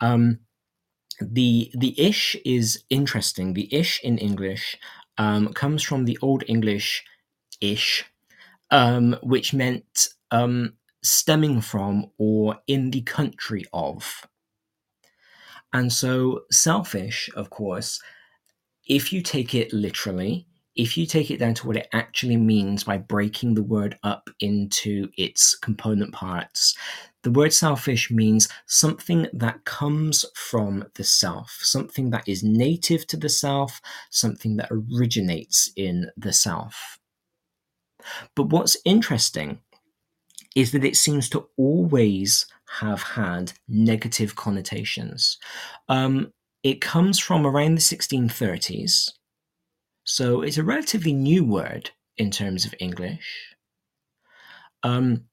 [0.00, 0.40] Um,
[1.20, 3.54] the the ish is interesting.
[3.54, 4.78] The ish in English
[5.18, 7.04] um, comes from the Old English
[7.60, 8.04] ish,
[8.70, 14.26] um, which meant um, stemming from or in the country of.
[15.72, 18.00] And so, selfish, of course,
[18.88, 22.84] if you take it literally, if you take it down to what it actually means
[22.84, 26.76] by breaking the word up into its component parts,
[27.22, 33.16] the word selfish means something that comes from the self, something that is native to
[33.16, 33.80] the self,
[34.10, 36.98] something that originates in the self.
[38.34, 39.60] But what's interesting
[40.56, 42.46] is that it seems to always
[42.78, 45.38] have had negative connotations.
[45.88, 46.32] Um,
[46.62, 49.10] it comes from around the 1630s,
[50.04, 53.54] so it's a relatively new word in terms of English.
[54.82, 55.24] Um,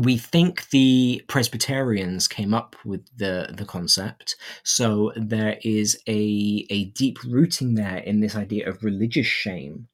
[0.00, 6.86] we think the Presbyterians came up with the the concept, so there is a a
[6.86, 9.88] deep rooting there in this idea of religious shame.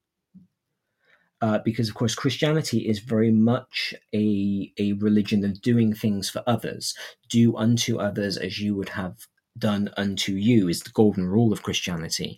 [1.40, 6.42] Uh, because of course Christianity is very much a a religion of doing things for
[6.46, 6.94] others.
[7.28, 11.62] Do unto others as you would have done unto you is the golden rule of
[11.62, 12.36] Christianity.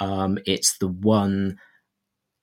[0.00, 1.58] Um, it's the one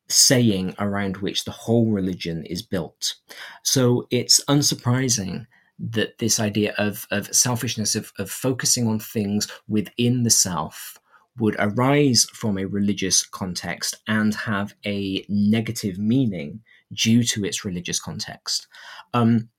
[0.08, 3.15] saying around which the whole religion is built.
[3.63, 5.45] So it's unsurprising
[5.80, 10.98] that this idea of, of selfishness, of, of focusing on things within the self,
[11.39, 16.62] would arise from a religious context and have a negative meaning
[16.93, 18.67] due to its religious context.
[19.13, 19.49] Um,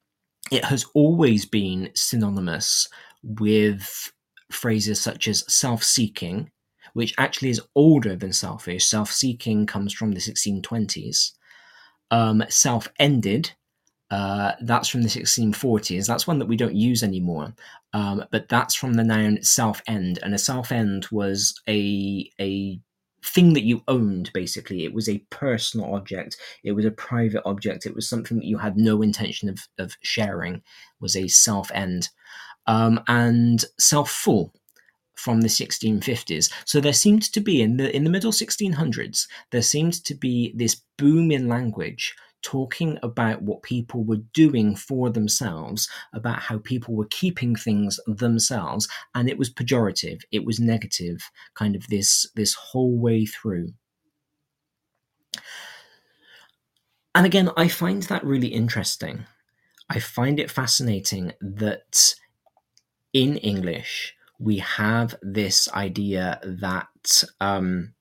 [0.51, 2.89] it has always been synonymous
[3.23, 4.13] with
[4.51, 6.51] phrases such as self seeking,
[6.95, 8.85] which actually is older than selfish.
[8.85, 11.33] Self seeking comes from the 1620s.
[12.11, 13.53] Um, self ended,
[14.11, 16.07] uh, that's from the 1640s.
[16.07, 17.55] That's one that we don't use anymore.
[17.93, 20.19] Um, but that's from the noun self end.
[20.23, 22.81] And a self end was a, a
[23.25, 24.85] thing that you owned, basically.
[24.85, 28.59] It was a personal object, it was a private object, it was something that you
[28.59, 30.63] had no intention of, of sharing,
[31.01, 32.09] was a self end.
[32.67, 34.53] Um, and self full
[35.15, 36.51] from the 1650s.
[36.65, 40.53] So there seemed to be in the in the middle 1600s there seemed to be
[40.57, 46.95] this boom in language talking about what people were doing for themselves, about how people
[46.95, 52.55] were keeping things themselves, and it was pejorative, it was negative, kind of this this
[52.55, 53.73] whole way through.
[57.15, 59.27] And again, I find that really interesting.
[59.89, 62.15] I find it fascinating that
[63.13, 67.95] in English, we have this idea that um,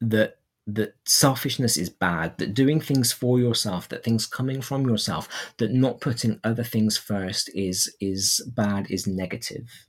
[0.00, 5.28] that that selfishness is bad, that doing things for yourself, that things coming from yourself,
[5.58, 9.86] that not putting other things first is is bad, is negative.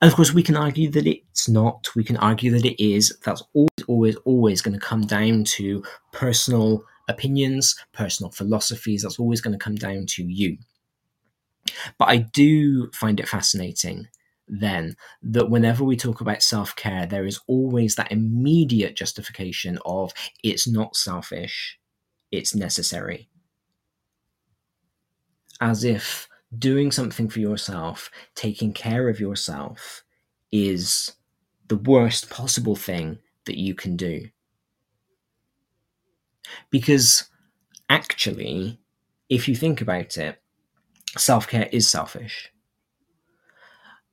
[0.00, 1.88] And of course, we can argue that it's not.
[1.94, 3.16] We can argue that it is.
[3.24, 9.02] That's always, always, always going to come down to personal opinions, personal philosophies.
[9.02, 10.56] That's always going to come down to you.
[11.98, 14.08] But I do find it fascinating
[14.50, 20.12] then that whenever we talk about self care, there is always that immediate justification of
[20.42, 21.78] it's not selfish,
[22.32, 23.28] it's necessary.
[25.60, 26.28] As if
[26.58, 30.02] doing something for yourself, taking care of yourself,
[30.50, 31.12] is
[31.68, 34.28] the worst possible thing that you can do.
[36.70, 37.30] Because
[37.88, 38.80] actually,
[39.28, 40.42] if you think about it,
[41.16, 42.50] self care is selfish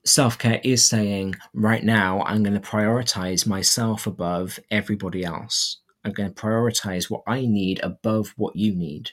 [0.07, 5.77] self care is saying, right now, I'm going to prioritize myself above everybody else.
[6.03, 9.11] I'm going to prioritize what I need above what you need.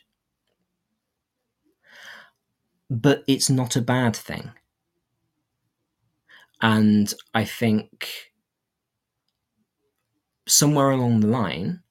[2.88, 4.53] But it's not a bad thing.
[6.61, 8.32] And I think
[10.47, 11.82] somewhere along the line,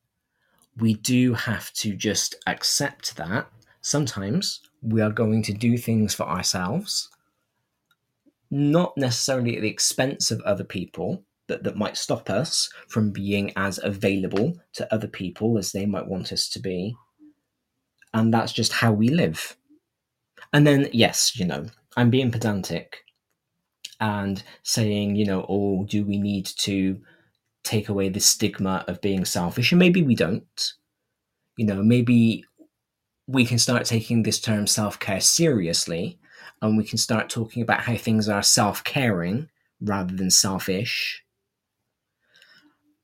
[0.77, 3.47] we do have to just accept that
[3.81, 7.09] sometimes we are going to do things for ourselves
[8.53, 13.51] not necessarily at the expense of other people that, that might stop us from being
[13.55, 16.95] as available to other people as they might want us to be.
[18.13, 19.57] And that's just how we live.
[20.53, 21.65] And then, yes, you know,
[21.97, 22.99] I'm being pedantic
[23.99, 27.01] and saying, you know, oh, do we need to
[27.63, 29.71] take away the stigma of being selfish?
[29.71, 30.73] And maybe we don't.
[31.57, 32.45] You know, maybe
[33.27, 36.19] we can start taking this term self care seriously
[36.63, 39.49] and we can start talking about how things are self caring
[39.81, 41.23] rather than selfish.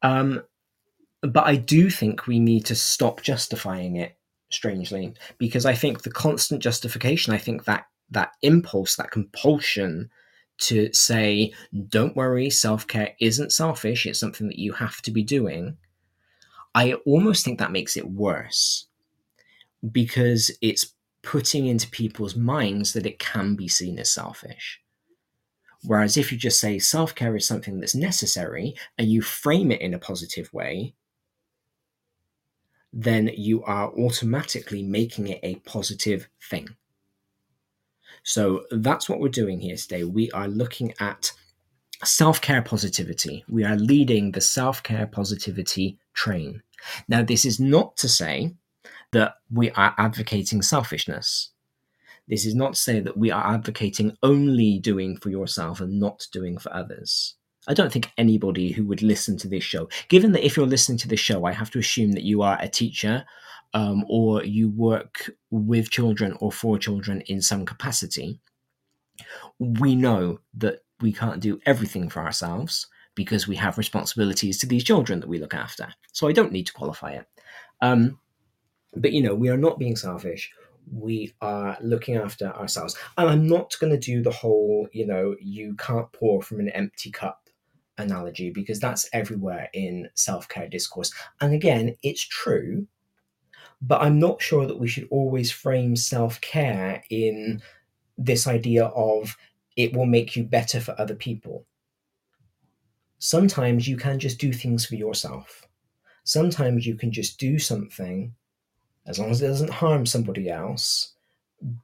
[0.02, 0.44] Um,
[1.22, 4.18] but I do think we need to stop justifying it,
[4.50, 10.10] strangely, because I think the constant justification, I think that that impulse, that compulsion
[10.60, 11.54] to say,
[11.90, 15.78] don't worry, self care isn't selfish, it's something that you have to be doing.
[16.74, 18.86] I almost think that makes it worse
[19.92, 20.94] because it's
[21.30, 24.82] putting into people's minds that it can be seen as selfish.
[25.84, 29.80] Whereas if you just say self care is something that's necessary and you frame it
[29.80, 30.96] in a positive way,
[32.92, 36.70] then you are automatically making it a positive thing.
[38.24, 40.04] So that's what we're doing here today.
[40.06, 41.32] We are looking at
[42.04, 43.46] self care positivity.
[43.48, 46.64] We are leading the self care positivity train.
[47.08, 48.56] Now, this is not to say
[49.12, 51.50] that we are advocating selfishness.
[52.28, 56.28] This is not to say that we are advocating only doing for yourself and not
[56.32, 57.36] doing for others.
[57.68, 60.98] I don't think anybody who would listen to this show, given that if you're listening
[61.00, 63.26] to this show, I have to assume that you are a teacher
[63.74, 68.40] um, or you work with children or for children in some capacity,
[69.60, 74.84] we know that we can't do everything for ourselves because we have responsibilities to these
[74.84, 75.94] children that we look after.
[76.12, 77.26] So I don't need to qualify it.
[77.82, 78.20] Um,
[78.96, 80.52] but you know, we are not being selfish.
[80.92, 82.96] We are looking after ourselves.
[83.18, 86.70] And I'm not going to do the whole, you know, you can't pour from an
[86.70, 87.50] empty cup
[87.98, 91.14] analogy because that's everywhere in self care discourse.
[91.42, 92.88] And again, it's true,
[93.82, 97.62] but I'm not sure that we should always frame self care in
[98.18, 99.38] this idea of
[99.78, 101.66] it will make you better for other people.
[103.20, 105.68] Sometimes you can just do things for yourself.
[106.24, 108.34] Sometimes you can just do something
[109.10, 111.14] as long as it doesn't harm somebody else,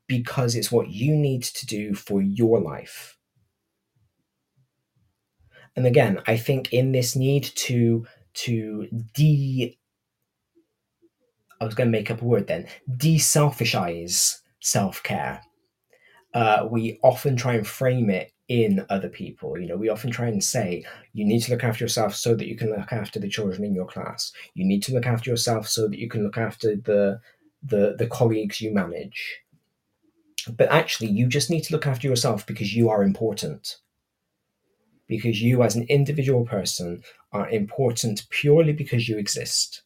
[0.07, 3.17] because it's what you need to do for your life.
[5.75, 9.77] And again, I think in this need to to de
[11.59, 15.41] I was going to make up a word then de-selfishize self-care.
[16.35, 19.57] Uh, we often try and frame it in other people.
[19.57, 20.83] You know, we often try and say,
[21.13, 23.73] you need to look after yourself so that you can look after the children in
[23.73, 24.33] your class.
[24.53, 27.21] You need to look after yourself so that you can look after the
[27.63, 29.39] the, the colleagues you manage.
[30.55, 33.77] But actually, you just need to look after yourself because you are important.
[35.07, 39.84] Because you, as an individual person, are important purely because you exist.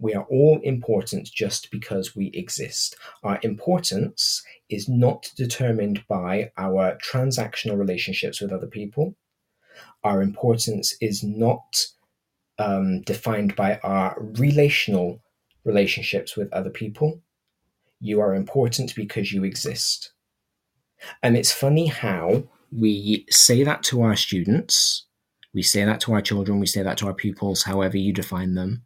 [0.00, 2.96] We are all important just because we exist.
[3.24, 9.16] Our importance is not determined by our transactional relationships with other people.
[10.04, 11.86] Our importance is not
[12.58, 15.20] um, defined by our relational
[15.64, 17.20] relationships with other people.
[18.00, 20.12] You are important because you exist.
[21.22, 25.06] And it's funny how we say that to our students,
[25.54, 28.54] we say that to our children, we say that to our pupils, however you define
[28.54, 28.82] them.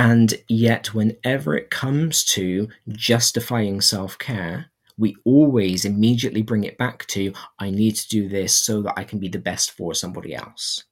[0.00, 7.04] And yet, whenever it comes to justifying self care, we always immediately bring it back
[7.08, 10.34] to I need to do this so that I can be the best for somebody
[10.34, 10.84] else.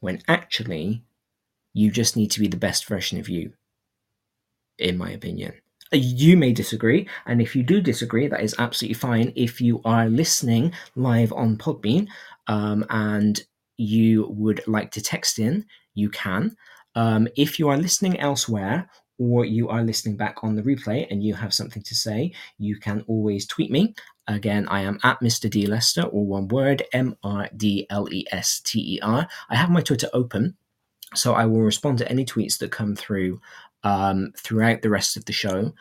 [0.00, 1.04] When actually,
[1.72, 3.52] you just need to be the best version of you,
[4.80, 5.52] in my opinion.
[5.92, 9.32] You may disagree, and if you do disagree, that is absolutely fine.
[9.36, 12.08] If you are listening live on Podbean
[12.48, 13.40] um, and
[13.76, 15.66] you would like to text in,
[15.96, 16.56] you can.
[16.94, 18.88] Um, if you are listening elsewhere
[19.18, 22.76] or you are listening back on the replay and you have something to say, you
[22.78, 23.94] can always tweet me.
[24.28, 25.48] Again, I am at Mr.
[25.48, 29.26] D Lester, or one word, M R D L E S T E R.
[29.48, 30.56] I have my Twitter open,
[31.14, 33.40] so I will respond to any tweets that come through
[33.84, 35.72] um, throughout the rest of the show.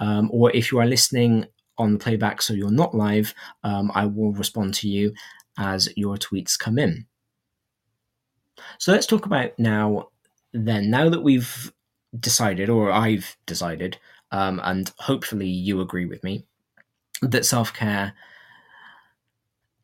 [0.00, 1.46] Um, or if you are listening
[1.78, 5.14] on the playback, so you're not live, um, I will respond to you
[5.56, 7.06] as your tweets come in.
[8.78, 10.08] So let's talk about now,
[10.52, 11.72] then, now that we've
[12.18, 13.98] decided, or I've decided,
[14.30, 16.44] um, and hopefully you agree with me,
[17.22, 18.14] that self care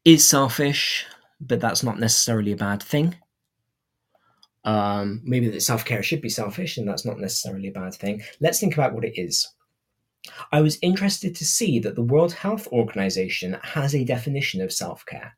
[0.04, 1.06] is selfish,
[1.40, 3.16] but that's not necessarily a bad thing.
[4.64, 8.22] Um, maybe that self care should be selfish, and that's not necessarily a bad thing.
[8.40, 9.48] Let's think about what it is.
[10.52, 15.04] I was interested to see that the World Health Organization has a definition of self
[15.06, 15.36] care.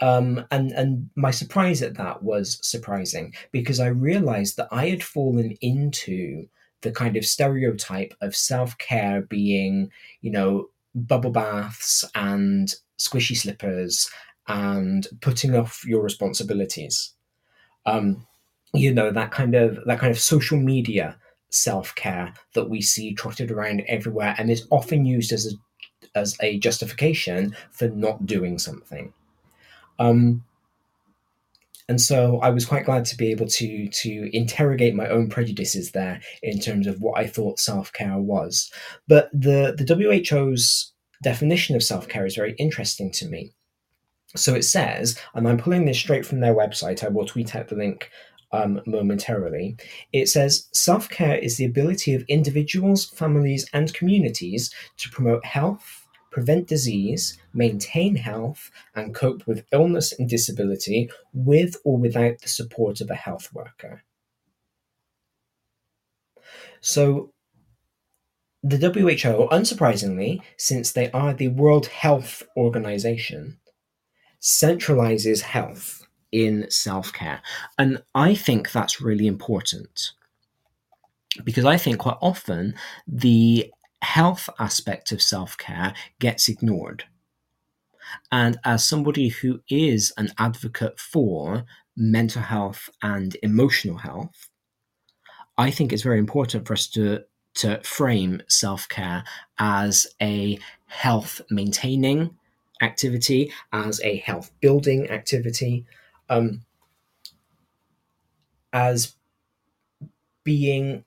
[0.00, 5.02] Um, and and my surprise at that was surprising because I realized that I had
[5.02, 6.46] fallen into
[6.82, 9.90] the kind of stereotype of self care being,
[10.22, 14.10] you know, bubble baths and squishy slippers
[14.48, 17.12] and putting off your responsibilities.
[17.86, 18.26] Um,
[18.72, 21.16] you know that kind of that kind of social media
[21.50, 26.36] self care that we see trotted around everywhere and is often used as a as
[26.40, 29.12] a justification for not doing something.
[30.00, 30.44] Um,
[31.88, 35.90] and so I was quite glad to be able to to interrogate my own prejudices
[35.90, 38.70] there in terms of what I thought self care was.
[39.08, 40.92] But the the WHO's
[41.22, 43.52] definition of self care is very interesting to me.
[44.36, 47.04] So it says, and I'm pulling this straight from their website.
[47.04, 48.10] I will tweet out the link
[48.52, 49.76] um, momentarily.
[50.12, 55.99] It says self care is the ability of individuals, families, and communities to promote health,
[56.30, 63.00] prevent disease, maintain health, and cope with illness and disability with or without the support
[63.00, 64.02] of a health worker.
[66.80, 67.32] So,
[68.62, 73.58] the WHO, unsurprisingly, since they are the World Health Organization,
[74.40, 77.42] centralizes health in self care.
[77.78, 80.12] And I think that's really important
[81.44, 82.74] because I think quite often
[83.06, 83.72] the
[84.02, 87.04] health aspect of self care gets ignored.
[88.32, 91.64] And as somebody who is an advocate for
[91.96, 94.48] mental health and emotional health,
[95.58, 97.24] I think it's very important for us to,
[97.56, 99.24] to frame self care
[99.58, 102.36] as a health maintaining
[102.80, 105.84] activity, as a health building activity,
[106.28, 106.62] um,
[108.72, 109.14] as
[110.44, 111.04] being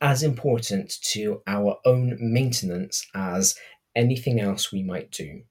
[0.00, 3.54] as important to our own maintenance as
[3.94, 5.42] anything else we might do.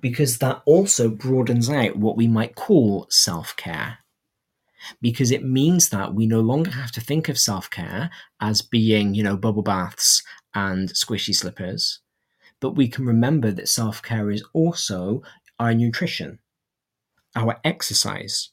[0.00, 3.98] Because that also broadens out what we might call self care.
[5.00, 9.14] Because it means that we no longer have to think of self care as being,
[9.14, 10.22] you know, bubble baths
[10.54, 12.00] and squishy slippers,
[12.60, 15.22] but we can remember that self care is also
[15.58, 16.38] our nutrition,
[17.34, 18.50] our exercise,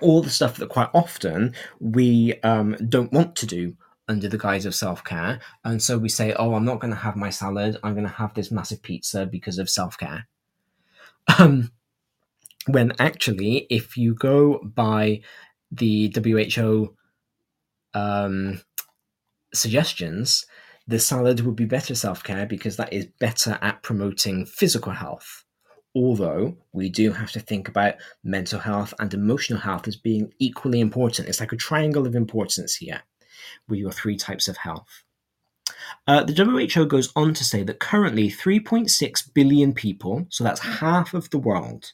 [0.00, 3.76] all the stuff that quite often we um, don't want to do
[4.08, 5.40] under the guise of self care.
[5.64, 7.76] And so we say, oh, I'm not going to have my salad.
[7.82, 10.26] I'm going to have this massive pizza because of self care.
[11.38, 11.72] Um,
[12.68, 15.22] when actually, if you go by
[15.70, 16.94] the WHO
[17.94, 18.60] um,
[19.52, 20.46] suggestions,
[20.86, 25.45] the salad would be better self care because that is better at promoting physical health
[25.96, 30.78] although we do have to think about mental health and emotional health as being equally
[30.78, 31.26] important.
[31.26, 33.02] It's like a triangle of importance here
[33.66, 35.02] with your three types of health.
[36.06, 41.14] Uh, the WHO goes on to say that currently 3.6 billion people, so that's half
[41.14, 41.92] of the world,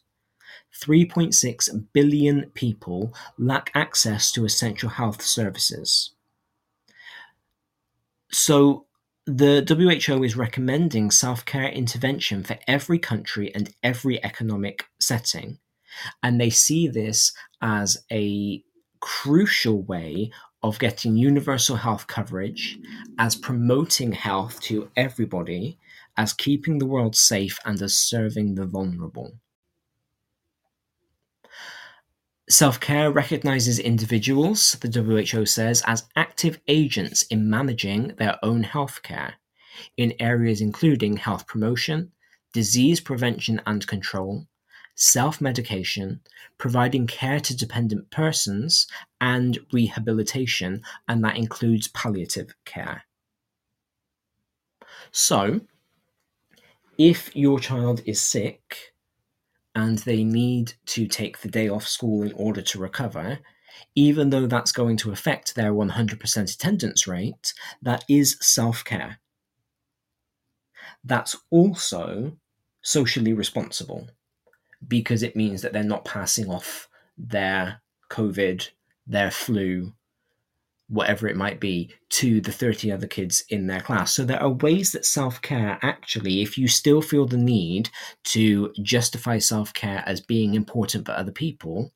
[0.82, 6.10] 3.6 billion people lack access to essential health services.
[8.32, 8.86] So
[9.26, 9.64] the
[10.08, 15.58] WHO is recommending self care intervention for every country and every economic setting.
[16.22, 18.62] And they see this as a
[19.00, 20.30] crucial way
[20.62, 22.78] of getting universal health coverage,
[23.18, 25.78] as promoting health to everybody,
[26.16, 29.32] as keeping the world safe, and as serving the vulnerable.
[32.52, 39.02] Self care recognizes individuals, the WHO says, as active agents in managing their own health
[39.02, 39.36] care
[39.96, 42.12] in areas including health promotion,
[42.52, 44.46] disease prevention and control,
[44.94, 46.20] self medication,
[46.58, 48.86] providing care to dependent persons,
[49.18, 53.04] and rehabilitation, and that includes palliative care.
[55.10, 55.62] So,
[56.98, 58.91] if your child is sick,
[59.74, 63.38] and they need to take the day off school in order to recover,
[63.94, 69.18] even though that's going to affect their 100% attendance rate, that is self care.
[71.04, 72.36] That's also
[72.82, 74.08] socially responsible
[74.86, 78.68] because it means that they're not passing off their COVID,
[79.06, 79.94] their flu,
[80.92, 84.12] whatever it might be, to the 30 other kids in their class.
[84.12, 87.88] So there are ways that self care actually, if you still feel the need
[88.24, 91.92] to justify self care as being important for other people,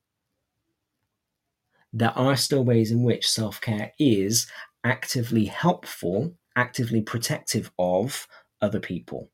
[1.93, 4.47] there are still ways in which self care is
[4.83, 8.27] actively helpful, actively protective of
[8.63, 9.31] other people,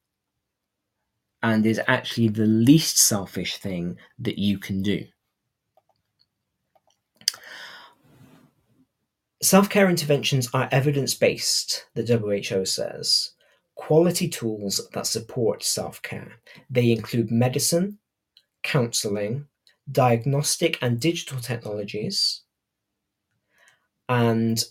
[1.40, 5.04] and is actually the least selfish thing that you can do.
[9.52, 13.32] Self care interventions are evidence based, the WHO says.
[13.74, 16.40] Quality tools that support self care.
[16.70, 17.98] They include medicine,
[18.62, 19.48] counseling,
[19.90, 22.44] diagnostic and digital technologies,
[24.08, 24.64] and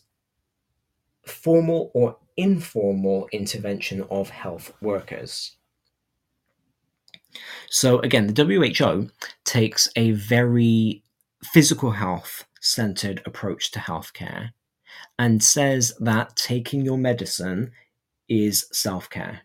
[1.28, 5.58] formal or informal intervention of health workers.
[7.70, 9.12] So, again, the WHO
[9.44, 11.04] takes a very
[11.44, 14.54] physical health centered approach to healthcare
[15.18, 17.72] and says that taking your medicine
[18.28, 19.42] is self care.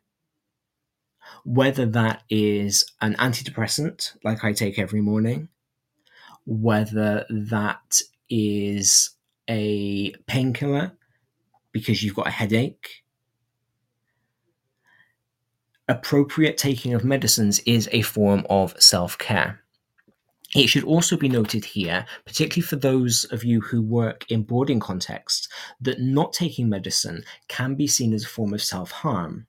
[1.45, 5.49] Whether that is an antidepressant, like I take every morning,
[6.45, 9.11] whether that is
[9.49, 10.93] a painkiller
[11.73, 13.05] because you've got a headache.
[15.89, 19.61] Appropriate taking of medicines is a form of self care.
[20.57, 24.81] It should also be noted here, particularly for those of you who work in boarding
[24.81, 25.49] contexts,
[25.83, 29.47] that not taking medicine can be seen as a form of self harm.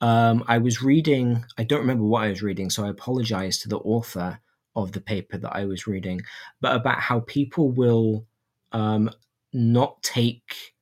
[0.00, 3.68] Um, I was reading, I don't remember what I was reading, so I apologize to
[3.68, 4.38] the author
[4.76, 6.22] of the paper that I was reading,
[6.60, 8.24] but about how people will
[8.70, 9.10] um,
[9.52, 10.72] not take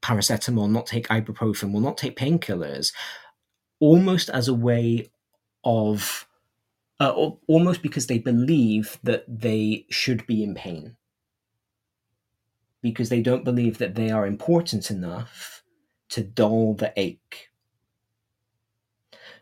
[0.00, 2.92] paracetamol, not take ibuprofen, will not take painkillers,
[3.80, 5.10] almost as a way
[5.64, 6.26] of
[7.00, 10.96] uh, almost because they believe that they should be in pain
[12.84, 15.62] because they don't believe that they are important enough
[16.10, 17.48] to dull the ache.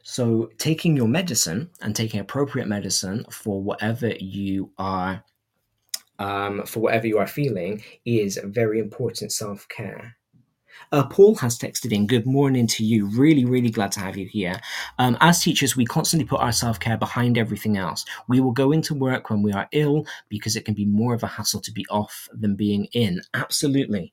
[0.05, 5.25] So, taking your medicine and taking appropriate medicine for whatever you are,
[6.19, 10.17] um, for whatever you are feeling, is very important self care.
[10.91, 13.07] Uh, Paul has texted in, Good morning to you.
[13.07, 14.61] Really, really glad to have you here.
[14.99, 18.05] Um, as teachers, we constantly put our self care behind everything else.
[18.29, 21.23] We will go into work when we are ill because it can be more of
[21.23, 23.21] a hassle to be off than being in.
[23.35, 24.13] Absolutely.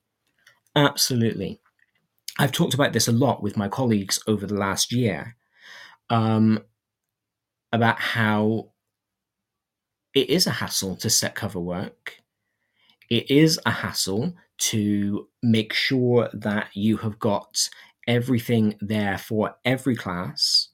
[0.75, 1.59] Absolutely.
[2.37, 5.35] I've talked about this a lot with my colleagues over the last year
[6.09, 6.63] um,
[7.73, 8.71] about how
[10.13, 12.15] it is a hassle to set cover work.
[13.09, 17.69] It is a hassle to make sure that you have got
[18.07, 20.69] everything there for every class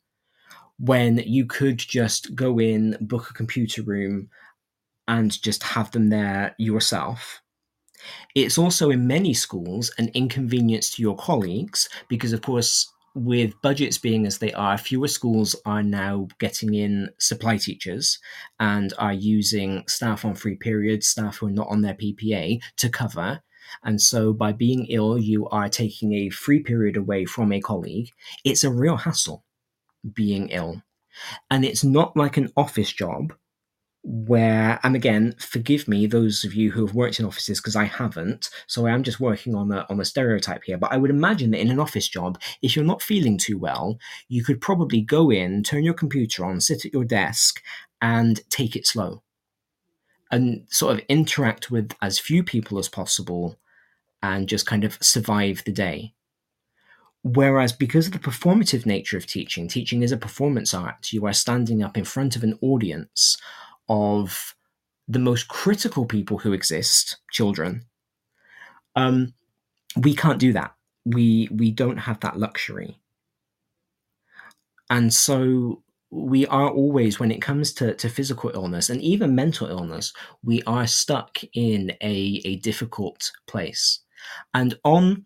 [0.78, 4.30] when you could just go in, book a computer room,
[5.08, 7.42] and just have them there yourself.
[8.36, 13.98] It's also in many schools an inconvenience to your colleagues because, of course, with budgets
[13.98, 18.20] being as they are, fewer schools are now getting in supply teachers
[18.60, 22.90] and are using staff on free periods, staff who are not on their PPA to
[22.90, 23.42] cover.
[23.84, 28.10] And so by being ill, you are taking a free period away from a colleague.
[28.44, 29.44] It's a real hassle
[30.14, 30.82] being ill.
[31.50, 33.34] And it's not like an office job
[34.04, 37.86] where, and again, forgive me, those of you who have worked in offices, because I
[37.86, 41.10] haven't, so I am just working on a, on a stereotype here, but I would
[41.10, 43.98] imagine that in an office job, if you're not feeling too well,
[44.28, 47.64] you could probably go in, turn your computer on, sit at your desk,
[48.00, 49.24] and take it slow
[50.36, 53.58] and sort of interact with as few people as possible
[54.22, 56.14] and just kind of survive the day.
[57.24, 61.14] Whereas, because of the performative nature of teaching, teaching is a performance art.
[61.14, 63.38] You are standing up in front of an audience
[63.88, 64.54] of
[65.08, 67.86] the most critical people who exist, children.
[68.98, 69.34] Um,
[69.96, 70.76] we can't do that.
[71.06, 73.00] We we don't have that luxury.
[74.90, 75.82] And so
[76.12, 80.62] we are always, when it comes to, to physical illness and even mental illness, we
[80.64, 84.00] are stuck in a, a difficult place.
[84.54, 85.26] And on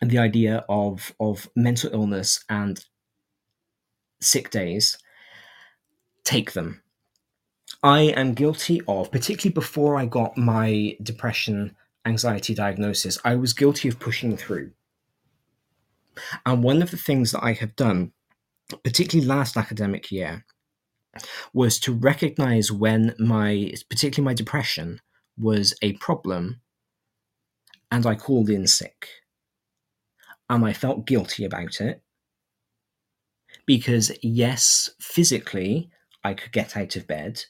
[0.00, 2.84] the idea of, of mental illness and
[4.20, 4.98] sick days,
[6.24, 6.82] take them.
[7.82, 13.88] I am guilty of, particularly before I got my depression anxiety diagnosis, I was guilty
[13.88, 14.72] of pushing through.
[16.44, 18.12] And one of the things that I have done
[18.84, 20.44] particularly last academic year,
[21.52, 25.00] was to recognize when my, particularly my depression,
[25.38, 26.60] was a problem
[27.90, 29.08] and I called in sick.
[30.48, 32.02] And I felt guilty about it
[33.66, 35.90] because, yes, physically
[36.22, 37.42] I could get out of bed.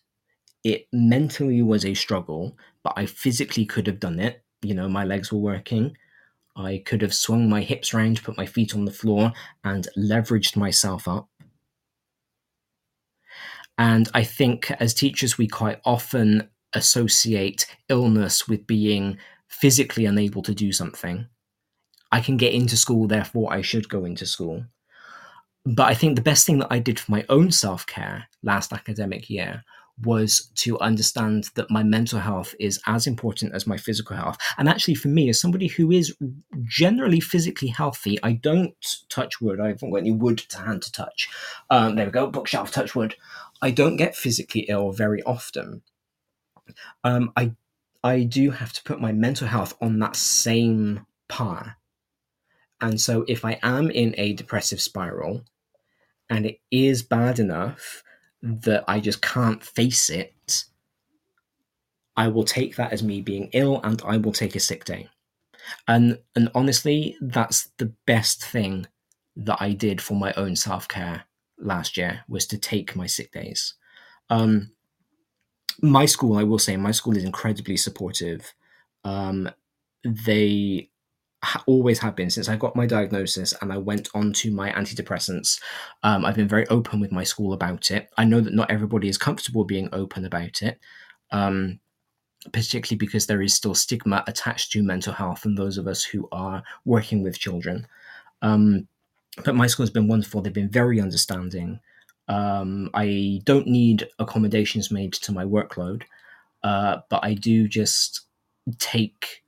[0.65, 4.43] It mentally was a struggle, but I physically could have done it.
[4.63, 5.97] you know, my legs were working.
[6.57, 9.33] I could have swung my hips round, put my feet on the floor,
[9.65, 11.29] and leveraged myself up.
[13.79, 20.55] And I think as teachers, we quite often associate illness with being physically unable to
[20.55, 21.27] do something.
[22.11, 24.65] I can get into school, therefore I should go into school.
[25.67, 28.73] But I think the best thing that I did for my own self care last
[28.73, 29.63] academic year
[30.03, 34.37] was to understand that my mental health is as important as my physical health.
[34.59, 36.15] And actually, for me, as somebody who is
[36.65, 38.75] generally physically healthy, I don't
[39.09, 39.61] touch wood.
[39.61, 41.29] I haven't got any wood to hand to touch.
[41.71, 43.17] Um, there we go, bookshelf, touch wood.
[43.63, 45.83] I don't get physically ill very often.
[47.05, 47.55] Um, I
[48.05, 51.77] I do have to put my mental health on that same par.
[52.81, 55.45] And so, if I am in a depressive spiral,
[56.29, 58.03] and it is bad enough
[58.43, 60.65] that I just can't face it,
[62.17, 65.09] I will take that as me being ill and I will take a sick day.
[65.89, 68.87] And and honestly, that's the best thing
[69.37, 71.25] that I did for my own self-care
[71.59, 73.75] last year was to take my sick days.
[74.31, 74.73] Um,
[75.83, 78.55] my school, I will say, my school is incredibly supportive.
[79.05, 79.51] Um,
[80.05, 80.91] they
[81.67, 85.61] always have been since I got my diagnosis and I went on to my antidepressants.
[86.03, 88.11] Um, I've been very open with my school about it.
[88.17, 90.79] I know that not everybody is comfortable being open about it,
[91.31, 91.79] um,
[92.53, 96.29] particularly because there is still stigma attached to mental health and those of us who
[96.33, 97.87] are working with children.
[98.43, 98.89] Um,
[99.45, 100.41] but my school has been wonderful.
[100.41, 101.81] They've been very understanding.
[102.29, 106.03] Um, I don't need accommodations made to my workload,
[106.63, 108.23] uh, but I do just
[108.79, 109.45] take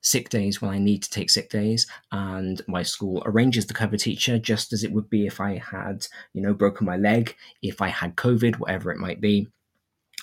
[0.00, 3.96] sick days when I need to take sick days, and my school arranges the cover
[3.96, 7.80] teacher just as it would be if I had, you know, broken my leg, if
[7.82, 9.48] I had COVID, whatever it might be.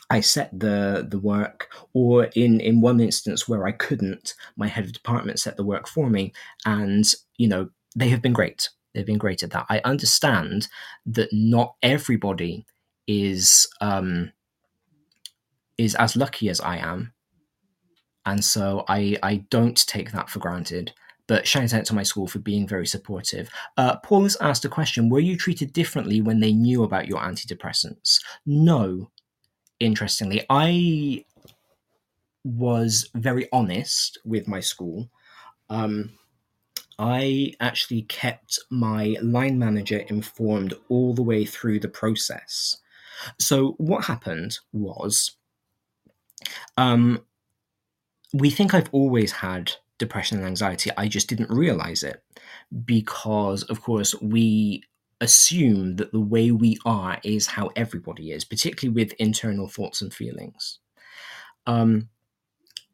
[0.10, 4.86] I set the the work, or in in one instance where I couldn't, my head
[4.86, 6.34] of department set the work for me,
[6.66, 7.06] and
[7.38, 8.70] you know they have been great.
[8.94, 9.66] They've been great at that.
[9.70, 10.70] I understand
[11.06, 12.66] that not everybody
[13.06, 14.32] is um,
[15.78, 17.14] is as lucky as I am
[18.28, 20.94] and so I I don't take that for granted.
[21.28, 23.50] But shout out to my school for being very supportive.
[23.76, 27.20] Uh, Paul has asked a question: Were you treated differently when they knew about your
[27.20, 28.20] antidepressants?
[28.46, 29.10] No.
[29.80, 31.26] Interestingly, I
[32.44, 35.10] was very honest with my school.
[35.70, 36.12] Um,
[36.98, 42.78] I actually kept my line manager informed all the way through the process.
[43.40, 45.36] So what happened was,
[46.76, 47.27] um,
[48.34, 50.92] we think I've always had depression and anxiety.
[50.98, 52.24] I just didn't realize it
[52.86, 54.84] because, of course, we
[55.20, 60.14] assume that the way we are is how everybody is, particularly with internal thoughts and
[60.14, 60.80] feelings.
[61.66, 62.10] Um,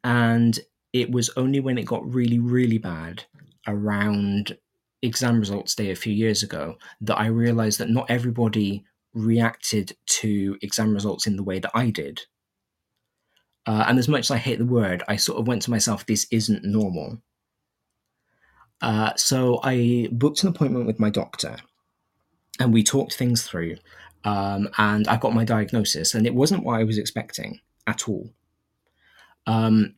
[0.03, 0.59] and
[0.93, 3.25] it was only when it got really, really bad
[3.67, 4.57] around
[5.01, 10.57] exam results day a few years ago that I realized that not everybody reacted to
[10.61, 12.21] exam results in the way that I did.
[13.65, 16.05] Uh, and as much as I hate the word, I sort of went to myself,
[16.05, 17.21] this isn't normal.
[18.81, 21.57] Uh, so I booked an appointment with my doctor
[22.59, 23.77] and we talked things through.
[24.25, 28.29] Um, and I got my diagnosis, and it wasn't what I was expecting at all.
[29.47, 29.95] Um,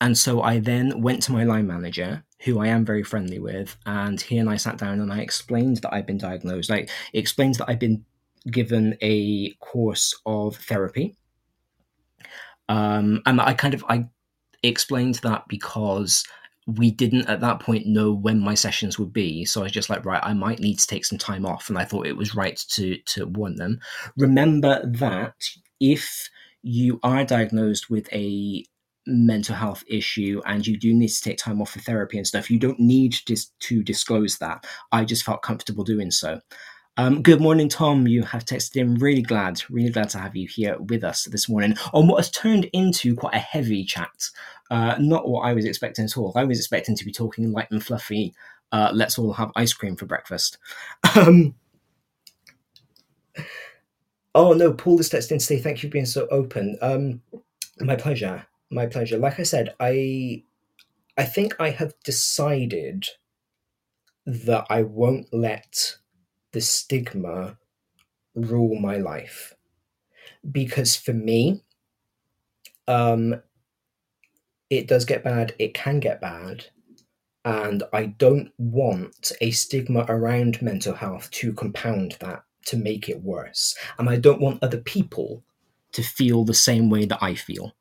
[0.00, 3.76] and so I then went to my line manager, who I am very friendly with,
[3.86, 6.70] and he and I sat down and I explained that I'd been diagnosed.
[6.70, 8.04] I explained that I'd been
[8.50, 11.16] given a course of therapy
[12.68, 14.08] um, and I kind of I
[14.62, 16.24] explained that because
[16.66, 19.44] we didn't at that point know when my sessions would be.
[19.44, 21.68] So i was just like right i might need to take some time off.
[21.68, 23.80] And i thought it was right to to warn them.
[24.16, 25.34] Remember that
[25.80, 26.28] if
[26.62, 28.64] you are diagnosed with a
[29.06, 32.50] mental health issue and you do need to take time off for therapy and stuff
[32.50, 34.66] you don't need to, to disclose that.
[34.92, 36.40] I just felt comfortable doing so
[36.98, 38.08] um, good morning, Tom.
[38.08, 38.96] You have texted in.
[38.96, 42.30] Really glad, really glad to have you here with us this morning on what has
[42.30, 44.30] turned into quite a heavy chat.
[44.68, 46.32] Uh, not what I was expecting at all.
[46.34, 48.34] I was expecting to be talking light and fluffy.
[48.72, 50.58] Uh, let's all have ice cream for breakfast.
[51.16, 51.54] Um,
[54.34, 56.76] oh no, Paul is texting to say thank you for being so open.
[56.82, 57.22] Um,
[57.80, 58.46] my pleasure.
[58.70, 59.18] My pleasure.
[59.18, 60.42] Like I said, I
[61.16, 63.06] I think I have decided
[64.26, 65.96] that I won't let
[66.52, 67.58] the stigma
[68.34, 69.54] rule my life.
[70.50, 71.62] Because for me
[72.86, 73.40] um
[74.70, 76.64] it does get bad it can get bad
[77.44, 83.22] and i don't want a stigma around mental health to compound that to make it
[83.22, 83.76] worse.
[83.98, 85.42] And i don't want other people
[85.92, 87.74] to feel the same way that i feel.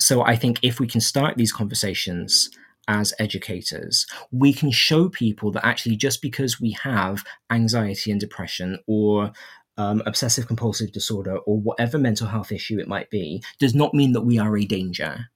[0.00, 2.50] So I think if we can start these conversations
[2.88, 8.78] as educators, we can show people that actually just because we have anxiety and depression
[8.86, 9.32] or
[9.76, 14.12] um, obsessive compulsive disorder or whatever mental health issue it might be does not mean
[14.12, 15.26] that we are a danger.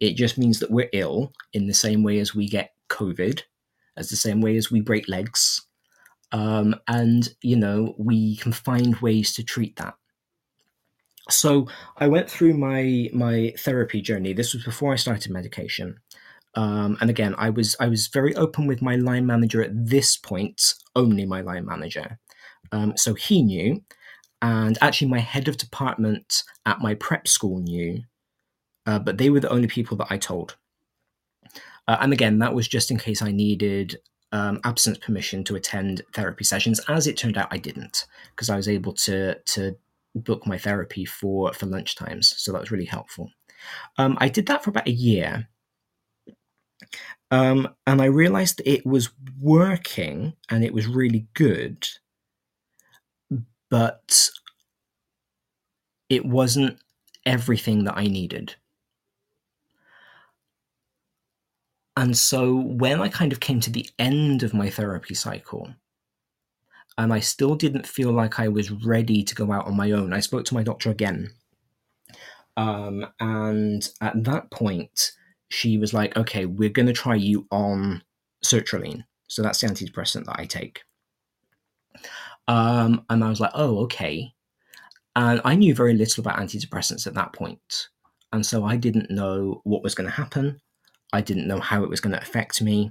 [0.00, 3.42] It just means that we're ill in the same way as we get COVID,
[3.96, 5.66] as the same way as we break legs.
[6.32, 9.94] Um, and, you know, we can find ways to treat that.
[11.30, 14.34] So I went through my my therapy journey.
[14.34, 16.00] This was before I started medication.
[16.56, 20.16] Um, and again, I was I was very open with my line manager at this
[20.16, 22.18] point, only my line manager.
[22.72, 23.82] Um, so he knew,
[24.40, 28.02] and actually my head of department at my prep school knew,
[28.86, 30.56] uh, but they were the only people that I told.
[31.86, 33.96] Uh, and again, that was just in case I needed
[34.32, 36.80] um, absence permission to attend therapy sessions.
[36.88, 39.76] As it turned out, I didn't because I was able to to
[40.14, 43.30] book my therapy for for lunch times, so that was really helpful.
[43.98, 45.48] Um, I did that for about a year,
[47.30, 49.10] um, and I realized it was
[49.40, 51.86] working and it was really good,
[53.70, 54.30] but
[56.08, 56.78] it wasn't
[57.26, 58.54] everything that I needed.
[61.96, 65.74] And so when I kind of came to the end of my therapy cycle,
[66.98, 70.12] and I still didn't feel like I was ready to go out on my own,
[70.12, 71.30] I spoke to my doctor again.
[72.56, 75.12] Um, and at that point,
[75.54, 78.02] she was like, okay, we're going to try you on
[78.44, 79.04] sertraline.
[79.28, 80.82] So that's the antidepressant that I take.
[82.48, 84.32] Um, and I was like, oh, okay.
[85.16, 87.88] And I knew very little about antidepressants at that point.
[88.32, 90.60] And so I didn't know what was going to happen.
[91.12, 92.90] I didn't know how it was going to affect me.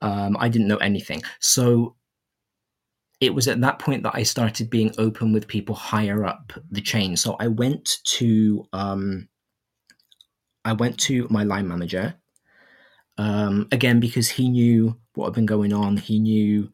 [0.00, 1.22] Um, I didn't know anything.
[1.40, 1.94] So
[3.20, 6.80] it was at that point that I started being open with people higher up the
[6.80, 7.16] chain.
[7.16, 9.28] So I went to um,
[10.64, 12.14] I went to my line manager
[13.16, 15.96] um, again because he knew what had been going on.
[15.96, 16.72] He knew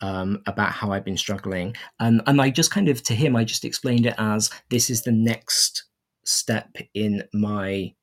[0.00, 3.44] um, about how I'd been struggling, and and I just kind of to him I
[3.44, 5.84] just explained it as this is the next
[6.24, 7.94] step in my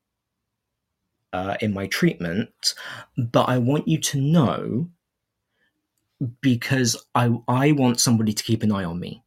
[1.32, 2.74] uh, in my treatment,
[3.16, 4.88] but I want you to know
[6.40, 9.23] because I I want somebody to keep an eye on me.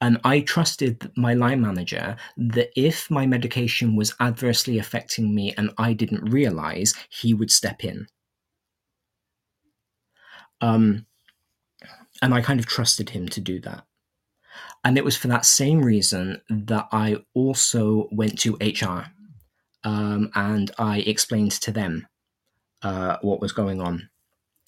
[0.00, 5.70] And I trusted my line manager that if my medication was adversely affecting me and
[5.78, 8.06] I didn't realize, he would step in.
[10.60, 11.06] Um,
[12.22, 13.84] and I kind of trusted him to do that.
[14.84, 19.06] And it was for that same reason that I also went to HR
[19.84, 22.06] um, and I explained to them
[22.82, 24.08] uh, what was going on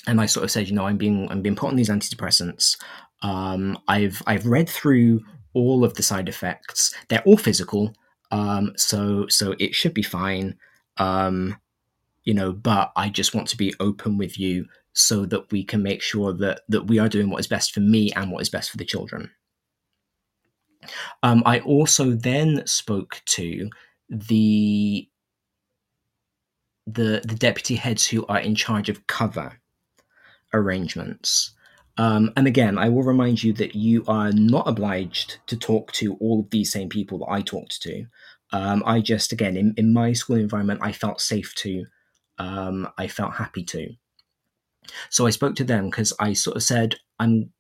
[0.09, 2.77] and I sort of said, you know, I'm being I'm being put on these antidepressants.
[3.23, 5.21] Um, I've I've read through
[5.55, 6.95] all of the side effects.
[7.09, 7.95] They're all physical,
[8.31, 10.57] um, so so it should be fine.
[10.99, 11.57] Um,
[12.25, 15.83] you know, but I just want to be open with you so that we can
[15.83, 18.51] make sure that that we are doing what is best for me and what is
[18.51, 19.31] best for the children.
[21.23, 23.71] Um, I also then spoke to
[24.09, 25.09] the
[26.87, 29.59] the the deputy heads who are in charge of cover
[30.55, 31.55] arrangements.
[31.99, 36.15] Um, and again, I will remind you that you are not obliged to talk to
[36.15, 38.07] all of these same people that I talked to.
[38.53, 41.85] Um, I just, again, in, in my school environment, I felt safe to.
[42.39, 43.91] Um, I felt happy to.
[45.11, 47.51] So I spoke to them because I sort of said, I'm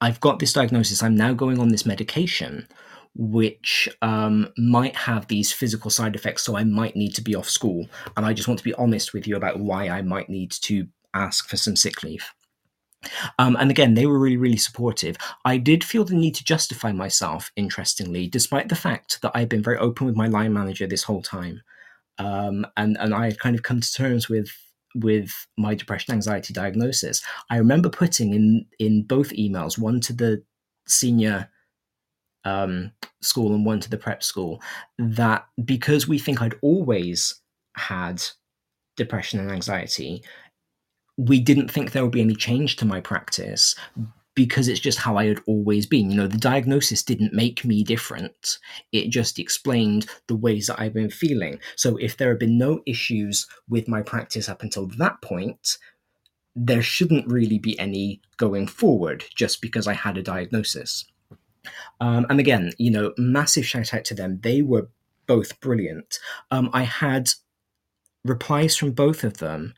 [0.00, 1.02] I've got this diagnosis.
[1.02, 2.66] I'm now going on this medication
[3.14, 6.42] which um, might have these physical side effects.
[6.42, 7.86] So I might need to be off school.
[8.16, 10.88] And I just want to be honest with you about why I might need to
[11.14, 12.30] ask for some sick leave.
[13.38, 15.16] Um, and again, they were really, really supportive.
[15.44, 19.62] I did feel the need to justify myself, interestingly, despite the fact that I've been
[19.62, 21.62] very open with my line manager this whole time.
[22.18, 24.50] Um, and, and I had kind of come to terms with
[24.94, 27.22] with my depression anxiety diagnosis.
[27.50, 30.44] I remember putting in in both emails, one to the
[30.86, 31.48] senior
[32.44, 34.60] um, school and one to the prep school
[34.98, 37.40] that because we think I'd always
[37.76, 38.22] had
[38.96, 40.22] depression and anxiety,
[41.16, 43.74] we didn't think there would be any change to my practice
[44.34, 46.10] because it's just how I had always been.
[46.10, 48.58] You know, the diagnosis didn't make me different.
[48.90, 51.58] It just explained the ways that I've been feeling.
[51.76, 55.76] So if there have been no issues with my practice up until that point,
[56.56, 61.04] there shouldn't really be any going forward just because I had a diagnosis.
[62.00, 64.40] Um, and again, you know, massive shout out to them.
[64.42, 64.88] They were
[65.26, 66.18] both brilliant.
[66.50, 67.30] Um, I had
[68.24, 69.74] replies from both of them,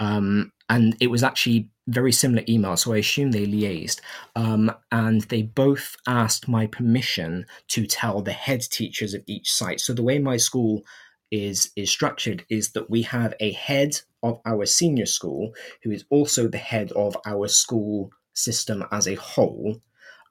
[0.00, 4.00] um, and it was actually very similar email, so I assume they liaised.
[4.34, 9.80] Um, and they both asked my permission to tell the head teachers of each site.
[9.80, 10.82] So the way my school
[11.30, 15.52] is is structured is that we have a head of our senior school
[15.82, 19.82] who is also the head of our school system as a whole,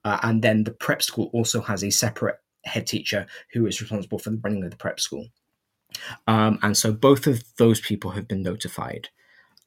[0.04, 4.20] uh, and then the prep school also has a separate head teacher who is responsible
[4.20, 5.28] for the running of the prep school.
[6.28, 9.10] Um, and so both of those people have been notified.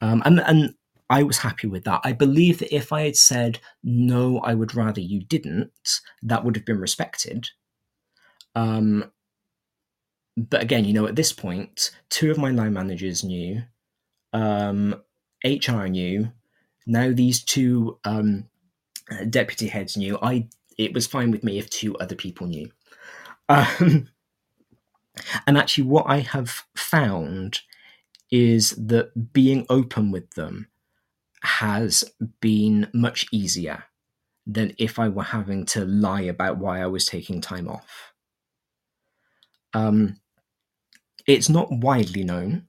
[0.00, 0.74] Um, and, and
[1.10, 2.00] I was happy with that.
[2.04, 5.72] I believe that if I had said, no, I would rather you didn't,
[6.22, 7.48] that would have been respected.
[8.54, 9.10] Um,
[10.36, 13.62] but again, you know, at this point, two of my line managers knew,
[14.32, 14.94] um,
[15.44, 16.30] HR knew,
[16.86, 18.48] now these two um,
[19.30, 20.18] deputy heads knew.
[20.22, 22.70] I it was fine with me if two other people knew.
[23.50, 24.10] Um,
[25.46, 27.62] and actually, what I have found
[28.30, 30.68] is that being open with them
[31.42, 32.04] has
[32.40, 33.84] been much easier
[34.46, 38.12] than if I were having to lie about why I was taking time off.
[39.74, 40.20] Um,
[41.26, 42.68] it's not widely known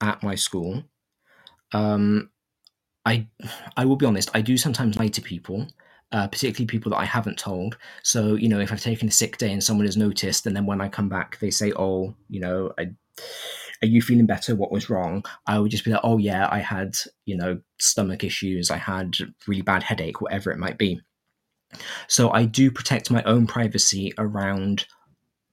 [0.00, 0.84] at my school.
[1.72, 2.30] Um,
[3.04, 3.26] I
[3.76, 4.30] I will be honest.
[4.34, 5.66] I do sometimes lie to people,
[6.12, 7.76] uh, particularly people that I haven't told.
[8.02, 10.66] So you know, if I've taken a sick day and someone has noticed, and then
[10.66, 12.90] when I come back, they say, "Oh, you know, I,
[13.82, 14.54] are you feeling better?
[14.54, 18.24] What was wrong?" I would just be like, "Oh yeah, I had you know stomach
[18.24, 18.70] issues.
[18.70, 19.16] I had
[19.46, 21.00] really bad headache, whatever it might be."
[22.06, 24.86] So I do protect my own privacy around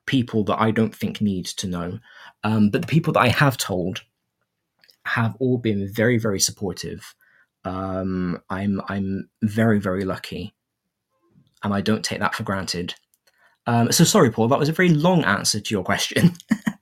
[0.05, 1.99] people that I don't think need to know.
[2.43, 4.03] Um, but the people that I have told
[5.05, 7.15] have all been very, very supportive.
[7.63, 10.53] Um, I'm I'm very, very lucky,
[11.63, 12.95] and I don't take that for granted.
[13.67, 16.33] Um, so sorry, Paul, that was a very long answer to your question.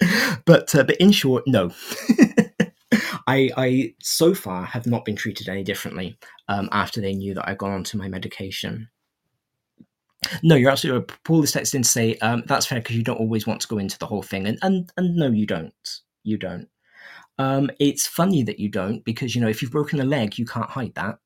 [0.44, 1.70] but uh, but in short, no.
[3.26, 7.48] I, I so far have not been treated any differently um, after they knew that
[7.48, 8.88] I'd gone on to my medication.
[10.42, 11.24] No, you're absolutely right.
[11.24, 13.78] Paul is texting to say um, that's fair because you don't always want to go
[13.78, 16.00] into the whole thing, and and and no, you don't.
[16.24, 16.68] You don't.
[17.38, 20.44] Um, it's funny that you don't because you know if you've broken a leg, you
[20.44, 21.18] can't hide that.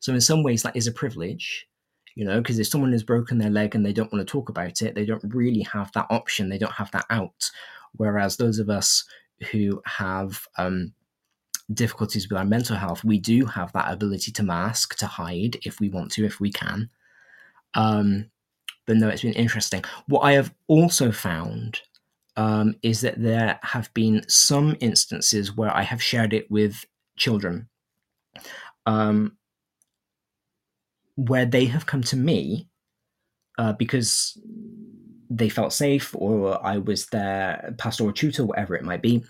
[0.00, 1.68] So in some ways, that is a privilege,
[2.16, 4.48] you know, because if someone has broken their leg and they don't want to talk
[4.48, 6.48] about it, they don't really have that option.
[6.48, 7.50] They don't have that out.
[7.96, 9.04] Whereas those of us
[9.50, 10.92] who have um,
[11.72, 15.80] difficulties with our mental health, we do have that ability to mask, to hide if
[15.80, 16.90] we want to, if we can.
[17.74, 18.30] Um,
[18.86, 19.84] but no, it's been interesting.
[20.06, 21.80] What I have also found
[22.36, 26.84] um, is that there have been some instances where I have shared it with
[27.16, 27.68] children,
[28.86, 29.36] um,
[31.16, 32.68] where they have come to me
[33.58, 34.38] uh, because
[35.30, 39.24] they felt safe, or I was their pastoral tutor, whatever it might be.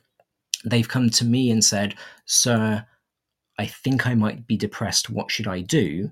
[0.64, 1.94] They've come to me and said,
[2.24, 2.86] "Sir,
[3.58, 5.10] I think I might be depressed.
[5.10, 6.10] What should I do?"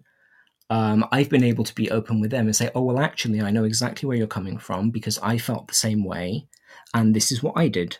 [0.70, 3.50] um, I've been able to be open with them and say, oh, well, actually, I
[3.50, 6.46] know exactly where you're coming from because I felt the same way,
[6.92, 7.98] and this is what I did.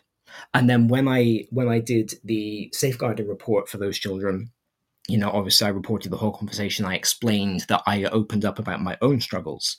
[0.53, 4.51] And then when I when I did the safeguarding report for those children,
[5.09, 6.85] you know, obviously I reported the whole conversation.
[6.85, 9.75] I explained that I opened up about my own struggles,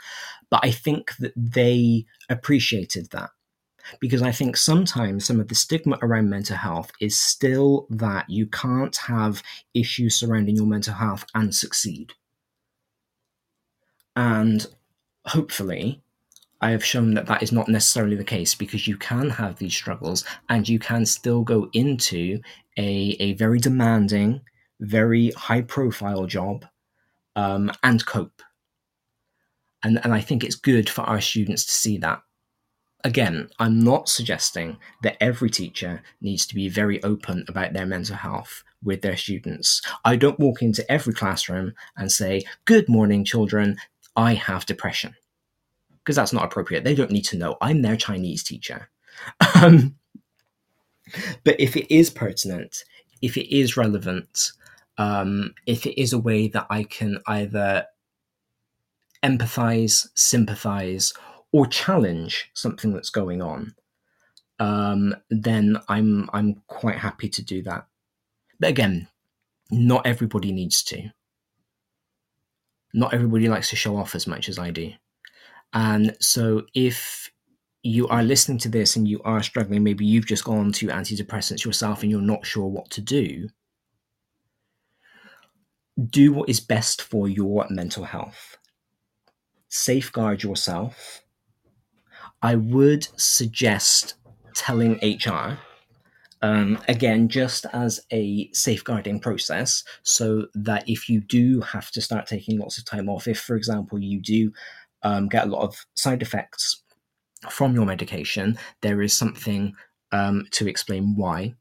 [0.51, 3.31] but I think that they appreciated that
[4.01, 8.47] because I think sometimes some of the stigma around mental health is still that you
[8.47, 9.43] can't have
[9.74, 12.12] issues surrounding your mental health and succeed
[14.16, 14.66] and
[15.26, 16.03] hopefully,
[16.61, 19.74] I have shown that that is not necessarily the case because you can have these
[19.74, 22.41] struggles and you can still go into
[22.76, 24.43] a, a very demanding,
[24.81, 26.66] very high profile job
[27.37, 28.43] um, and cope.
[29.83, 32.22] And, and I think it's good for our students to see that.
[33.03, 38.16] Again, I'm not suggesting that every teacher needs to be very open about their mental
[38.16, 39.81] health with their students.
[40.05, 43.76] I don't walk into every classroom and say, Good morning, children.
[44.16, 45.14] I have depression.
[45.99, 46.85] Because that's not appropriate.
[46.85, 47.57] They don't need to know.
[47.62, 48.89] I'm their Chinese teacher.
[49.62, 49.97] Um,
[51.45, 52.85] but if it is pertinent,
[53.20, 54.53] if it is relevant,
[55.01, 57.87] um, if it is a way that I can either
[59.23, 61.13] empathize, sympathize,
[61.53, 63.75] or challenge something that's going on,
[64.59, 67.87] um, then I'm I'm quite happy to do that.
[68.59, 69.09] But again,
[69.71, 71.11] not everybody needs to
[72.93, 74.93] not everybody likes to show off as much as I do.
[75.73, 77.31] And so if
[77.83, 81.65] you are listening to this and you are struggling, maybe you've just gone to antidepressants
[81.65, 83.49] yourself and you're not sure what to do,
[86.09, 88.59] do what is best for your mental health.
[89.69, 91.23] Safeguard yourself.
[92.43, 94.15] I would suggest
[94.55, 95.59] telling HR
[96.43, 102.27] Um, again, just as a safeguarding process, so that if you do have to start
[102.27, 104.51] taking lots of time off, if, for example, you do
[105.03, 106.83] um, get a lot of side effects
[107.51, 109.75] from your medication, there is something
[110.13, 111.55] um, to explain why.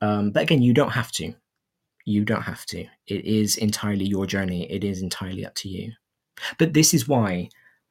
[0.00, 1.34] Um, but again, you don't have to.
[2.04, 2.86] You don't have to.
[3.06, 5.92] It is entirely your journey, it is entirely up to you.
[6.58, 7.48] But this is why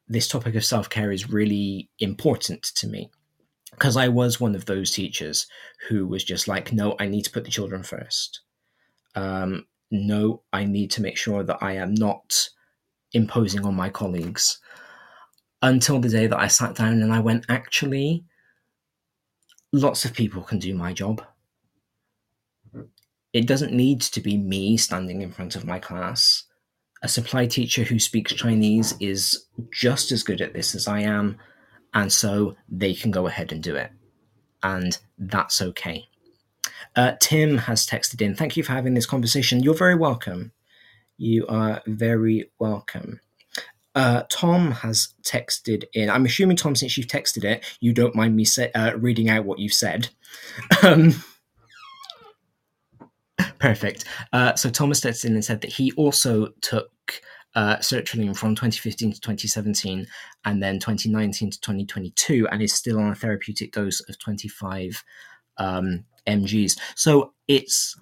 [0.08, 3.10] this topic of self care is really important to me
[3.70, 5.46] because I was one of those teachers
[5.88, 8.40] who was just like, no, I need to put the children first.
[9.14, 12.48] Um, no, I need to make sure that I am not
[13.12, 14.60] imposing on my colleagues.
[15.62, 18.24] Until the day that I sat down and I went, actually,
[19.72, 21.22] lots of people can do my job.
[23.32, 26.44] It doesn't need to be me standing in front of my class.
[27.02, 31.38] A supply teacher who speaks Chinese is just as good at this as I am
[31.94, 33.90] and so they can go ahead and do it.
[34.62, 36.06] And that's okay.
[36.96, 38.34] Uh, Tim has texted in.
[38.34, 39.62] Thank you for having this conversation.
[39.62, 40.52] You're very welcome.
[41.16, 43.20] You are very welcome.
[43.94, 46.10] Uh, Tom has texted in.
[46.10, 49.44] I'm assuming, Tom, since you've texted it, you don't mind me say, uh, reading out
[49.44, 50.08] what you've said.
[50.84, 51.24] Um,
[53.60, 54.04] perfect.
[54.32, 56.90] Uh, so Thomas texted in and said that he also took
[57.54, 60.06] uh, sertraline from 2015 to 2017
[60.44, 65.04] and then 2019 to 2022 and is still on a therapeutic dose of 25
[65.58, 66.78] um, mgs.
[66.94, 67.96] So it's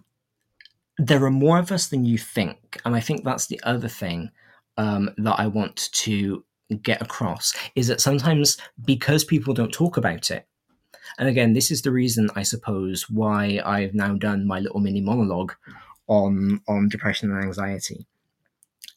[0.99, 4.31] there are more of us than you think, and I think that's the other thing
[4.77, 6.45] um, that I want to
[6.83, 10.48] get across is that sometimes because people don't talk about it,
[11.19, 15.01] and again, this is the reason I suppose why I've now done my little mini
[15.01, 15.55] monologue
[16.07, 18.07] on on depression and anxiety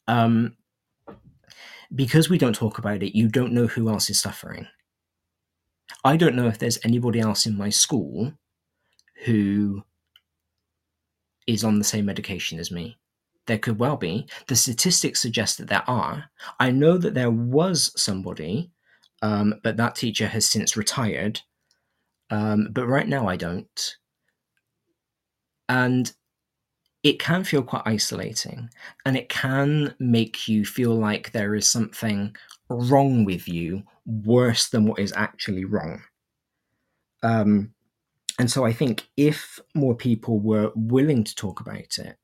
[0.08, 0.58] um,
[1.94, 4.68] because we don't talk about it, you don't know who else is suffering.
[6.04, 8.34] I don't know if there's anybody else in my school
[9.26, 9.84] who
[11.48, 12.98] is on the same medication as me.
[13.46, 14.28] There could well be.
[14.48, 16.26] The statistics suggest that there are.
[16.60, 18.72] I know that there was somebody,
[19.22, 21.42] um, but that teacher has since retired.
[22.32, 23.96] Um, but right now, I don't.
[25.70, 26.12] And
[27.04, 28.70] it can feel quite isolating
[29.06, 32.36] and it can make you feel like there is something
[32.70, 36.02] wrong with you worse than what is actually wrong.
[37.24, 37.74] Um,
[38.40, 42.18] and so I think if more people were willing to talk about it,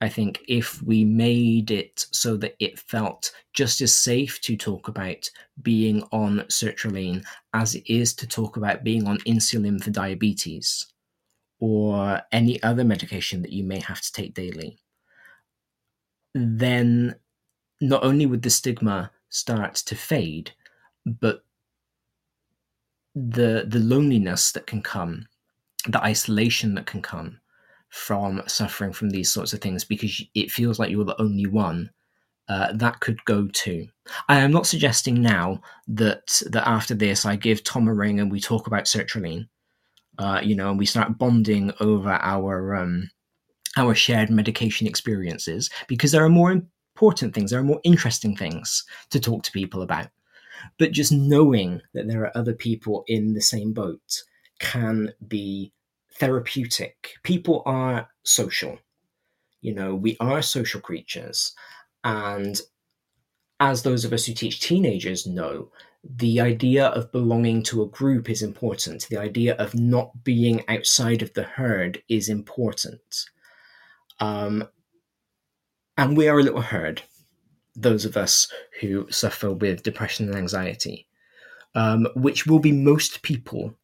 [0.00, 4.88] I think if we made it so that it felt just as safe to talk
[4.88, 5.30] about
[5.62, 7.22] being on sertraline
[7.52, 10.86] as it is to talk about being on insulin for diabetes,
[11.58, 14.78] or any other medication that you may have to take daily,
[16.34, 17.14] then
[17.82, 20.50] not only would the stigma start to fade,
[21.04, 21.44] but
[23.14, 25.26] the the loneliness that can come,
[25.86, 27.39] the isolation that can come
[27.90, 31.90] from suffering from these sorts of things because it feels like you're the only one
[32.48, 33.86] uh, that could go to.
[34.28, 38.30] I am not suggesting now that that after this I give Tom a ring and
[38.30, 39.46] we talk about sertraline
[40.20, 43.10] uh, you know, and we start bonding over our um,
[43.78, 48.84] our shared medication experiences because there are more important things, there are more interesting things
[49.08, 50.08] to talk to people about.
[50.78, 54.22] But just knowing that there are other people in the same boat
[54.58, 55.72] can be
[56.20, 57.14] therapeutic.
[57.24, 58.78] People are social.
[59.62, 61.54] You know, we are social creatures.
[62.04, 62.60] And
[63.58, 65.70] as those of us who teach teenagers know,
[66.04, 69.06] the idea of belonging to a group is important.
[69.08, 73.26] The idea of not being outside of the herd is important.
[74.18, 74.68] Um,
[75.98, 77.02] and we are a little herd,
[77.74, 81.06] those of us who suffer with depression and anxiety,
[81.74, 83.74] um, which will be most people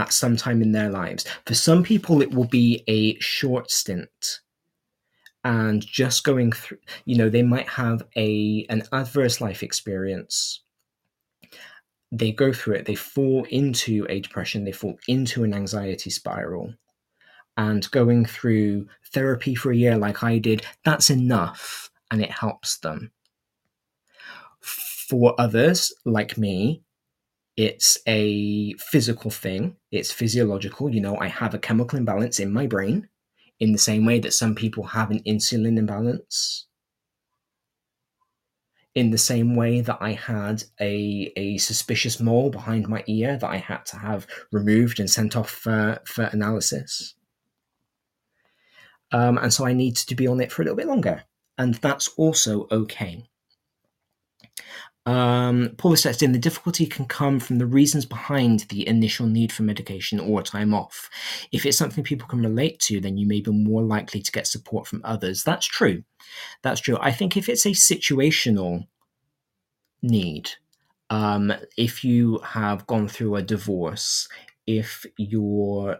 [0.00, 1.24] at some time in their lives.
[1.46, 4.40] For some people, it will be a short stint.
[5.44, 10.62] And just going through, you know, they might have a an adverse life experience
[12.12, 16.74] they go through it, they fall into a depression, they fall into an anxiety spiral.
[17.56, 22.78] And going through therapy for a year, like I did, that's enough and it helps
[22.78, 23.12] them.
[24.60, 26.82] For others, like me,
[27.60, 30.88] it's a physical thing, it's physiological.
[30.88, 33.06] You know, I have a chemical imbalance in my brain
[33.58, 36.66] in the same way that some people have an insulin imbalance
[38.94, 43.50] in the same way that I had a, a suspicious mole behind my ear that
[43.50, 47.14] I had to have removed and sent off for, for analysis.
[49.12, 51.24] Um, and so I needed to be on it for a little bit longer.
[51.58, 53.28] And that's also okay.
[55.10, 56.30] Um, Paula steps in.
[56.30, 60.72] The difficulty can come from the reasons behind the initial need for medication or time
[60.72, 61.10] off.
[61.50, 64.46] If it's something people can relate to, then you may be more likely to get
[64.46, 65.42] support from others.
[65.42, 66.04] That's true.
[66.62, 66.96] That's true.
[67.00, 68.86] I think if it's a situational
[70.00, 70.52] need,
[71.10, 74.28] um, if you have gone through a divorce,
[74.68, 75.98] if your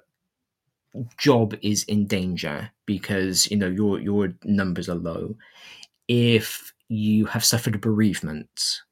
[1.19, 5.35] job is in danger because you know your your numbers are low,
[6.07, 8.83] if you have suffered a bereavement,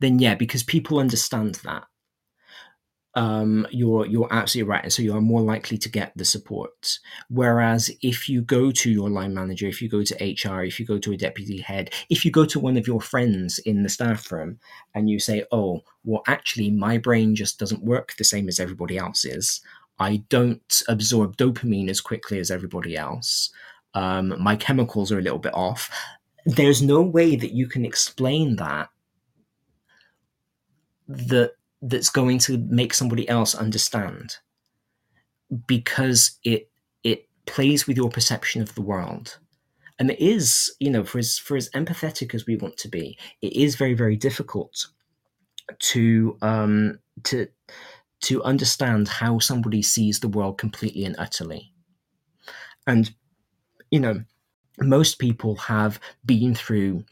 [0.00, 1.84] then yeah, because people understand that.
[3.14, 6.98] Um, you're you're absolutely right, and so you are more likely to get the support.
[7.28, 10.86] Whereas if you go to your line manager, if you go to HR, if you
[10.86, 13.88] go to a deputy head, if you go to one of your friends in the
[13.88, 14.60] staff room,
[14.94, 18.96] and you say, "Oh, well, actually, my brain just doesn't work the same as everybody
[18.96, 19.60] else's.
[19.98, 23.50] I don't absorb dopamine as quickly as everybody else.
[23.94, 25.90] Um, my chemicals are a little bit off."
[26.46, 28.88] There's no way that you can explain that
[31.10, 34.36] that that's going to make somebody else understand.
[35.66, 36.70] Because it
[37.02, 39.38] it plays with your perception of the world.
[39.98, 43.18] And it is you know for as for as empathetic as we want to be
[43.42, 44.86] it is very very difficult
[45.78, 47.48] to um to
[48.22, 51.72] to understand how somebody sees the world completely and utterly.
[52.86, 53.12] And
[53.90, 54.22] you know
[54.78, 57.04] most people have been through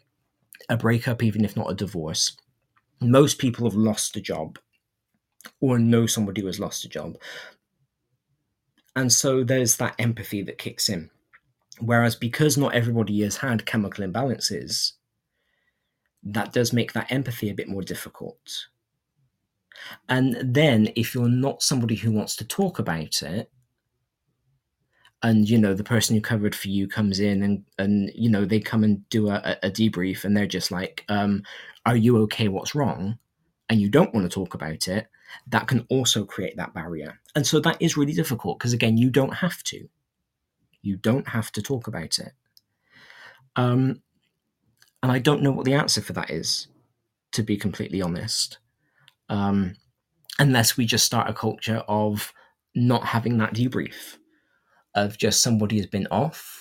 [0.69, 2.37] a breakup even if not a divorce
[3.01, 4.59] most people have lost a job
[5.61, 7.17] or know somebody who has lost a job.
[8.97, 11.11] And so there's that empathy that kicks in.
[11.81, 14.93] Whereas because not everybody has had chemical imbalances,
[16.25, 18.67] that does make that empathy a bit more difficult.
[20.09, 23.51] And then if you're not somebody who wants to talk about it,
[25.23, 28.45] and you know the person who covered for you comes in and and you know
[28.45, 31.43] they come and do a, a debrief and they're just like um,
[31.89, 33.19] are you okay what's wrong
[33.69, 35.09] and you don't want to talk about it
[35.49, 37.21] that can also create that barrier.
[37.35, 39.89] And so that is really difficult because again you don't have to.
[40.81, 42.33] You don't have to talk about it.
[43.57, 44.03] Um,
[45.03, 46.69] and i don't know what the answer for that is
[47.33, 48.59] to be completely honest
[49.31, 49.75] um,
[50.39, 52.33] unless we just start a culture of
[52.75, 54.17] not having that debrief
[54.95, 56.58] of just somebody has been off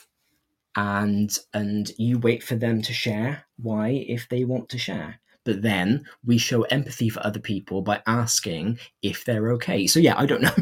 [0.78, 5.20] and and you wait for them to share why if they want to share.
[5.44, 9.88] But then we show empathy for other people by asking if they're okay.
[9.88, 10.56] So yeah i don't know.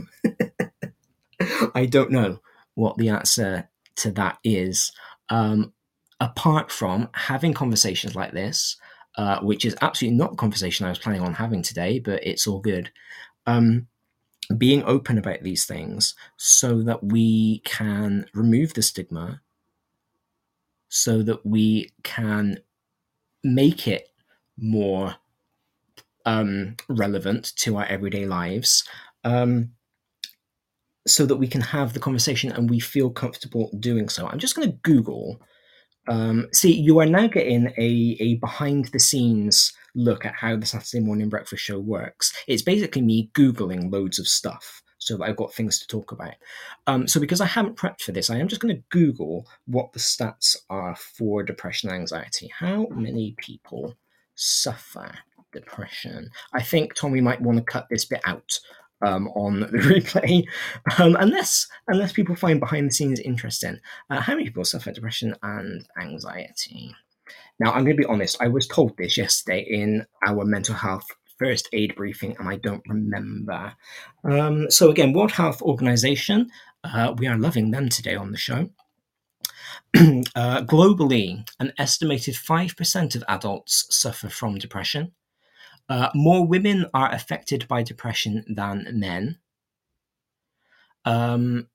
[1.75, 2.39] I don't know
[2.75, 4.91] what the answer to that is.
[5.29, 5.73] Um,
[6.21, 8.77] apart from having conversations like this
[9.17, 12.47] uh, which is absolutely not a conversation i was planning on having today but it's
[12.47, 12.89] all good.
[13.45, 13.87] Um,
[14.57, 19.41] being open about these things so that we can remove the stigma,
[20.95, 22.57] so that we can
[23.43, 24.07] make it
[24.57, 25.13] more
[26.25, 28.87] um, relevant to our everyday lives,
[29.25, 29.71] um,
[31.05, 34.25] so that we can have the conversation and we feel comfortable doing so.
[34.25, 35.41] I'm just going to Google.
[36.07, 40.65] Um, see, you are now getting a, a behind the scenes look at how the
[40.65, 42.33] Saturday morning breakfast show works.
[42.47, 46.33] It's basically me Googling loads of stuff so I've got things to talk about.
[46.87, 49.93] Um, so, because I haven't prepped for this, I am just going to Google what
[49.93, 52.51] the stats are for depression and anxiety.
[52.57, 53.95] How many people
[54.33, 55.13] suffer
[55.53, 56.31] depression?
[56.53, 58.59] I think, Tom, we might want to cut this bit out.
[59.01, 60.47] Um, on the replay,
[60.97, 63.77] um, unless unless people find behind the scenes interesting.
[64.09, 66.95] Uh, how many people suffer depression and anxiety?
[67.59, 71.07] Now, I'm going to be honest, I was told this yesterday in our mental health
[71.37, 73.73] first aid briefing, and I don't remember.
[74.23, 76.49] Um, so, again, World Health Organization,
[76.83, 78.69] uh, we are loving them today on the show.
[79.95, 85.11] uh, globally, an estimated 5% of adults suffer from depression.
[85.87, 89.37] Uh, more women are affected by depression than men.
[91.05, 91.67] Um,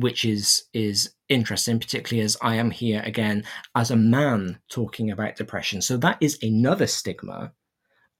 [0.00, 5.36] which is is interesting, particularly as I am here again as a man talking about
[5.36, 5.82] depression.
[5.82, 7.52] So that is another stigma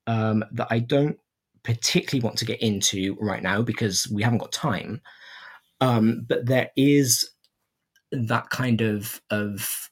[0.09, 1.17] um, that I don't
[1.63, 5.01] particularly want to get into right now because we haven't got time.
[5.81, 7.31] Um, but there is
[8.11, 9.91] that kind of of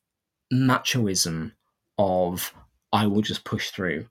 [0.52, 1.52] machoism
[1.98, 2.52] of
[2.93, 4.09] I will just push through.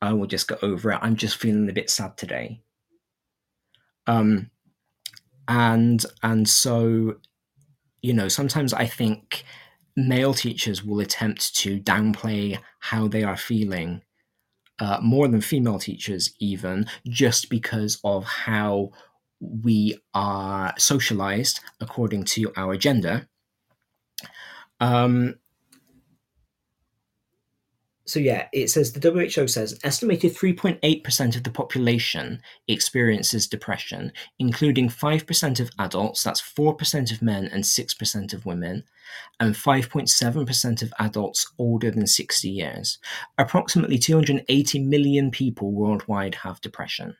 [0.00, 0.98] I will just get over it.
[1.00, 2.60] I'm just feeling a bit sad today.
[4.08, 4.50] Um,
[5.48, 7.16] and and so
[8.00, 9.44] you know sometimes i think
[9.96, 14.02] male teachers will attempt to downplay how they are feeling
[14.82, 18.90] uh, more than female teachers even just because of how
[19.40, 23.28] we are socialized according to our gender.
[24.80, 25.36] Um,
[28.04, 34.88] so yeah, it says the WHO says estimated 3.8% of the population experiences depression, including
[34.88, 38.82] 5% of adults, that's 4% of men and 6% of women,
[39.38, 42.98] and 5.7% of adults older than 60 years.
[43.38, 47.16] Approximately 280 million people worldwide have depression.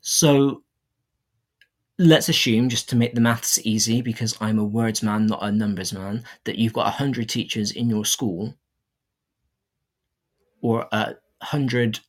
[0.00, 0.64] So
[2.00, 5.52] let's assume, just to make the maths easy, because I'm a words man, not a
[5.52, 8.54] numbers man, that you've got 100 teachers in your school
[10.62, 12.00] or a 100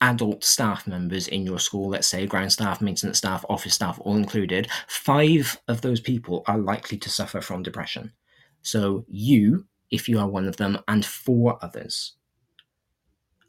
[0.00, 4.16] adult staff members in your school, let's say ground staff, maintenance staff, office staff, all
[4.16, 8.12] included, five of those people are likely to suffer from depression.
[8.62, 12.14] So you, if you are one of them, and four others.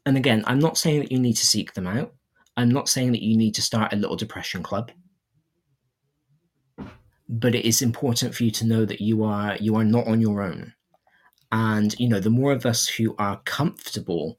[0.04, 2.12] And again, I'm not saying that you need to seek them out.
[2.56, 4.90] I'm not saying that you need to start a little depression club.
[7.28, 10.20] But it is important for you to know that you are you are not on
[10.20, 10.74] your own.
[11.50, 14.38] And you know, the more of us who are comfortable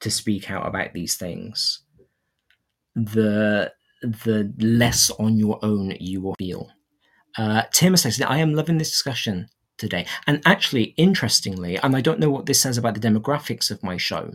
[0.00, 1.82] to speak out about these things,
[2.94, 3.72] the
[4.02, 6.70] the less on your own you will feel.
[7.36, 9.48] Uh, Tim says, I am loving this discussion
[9.78, 10.06] today.
[10.26, 13.96] And actually, interestingly, and I don't know what this says about the demographics of my
[13.96, 14.32] show,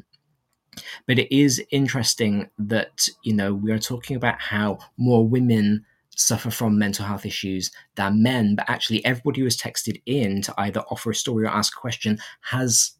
[1.07, 5.85] but it is interesting that, you know, we are talking about how more women
[6.15, 10.53] suffer from mental health issues than men, but actually everybody who has texted in to
[10.57, 12.91] either offer a story or ask a question has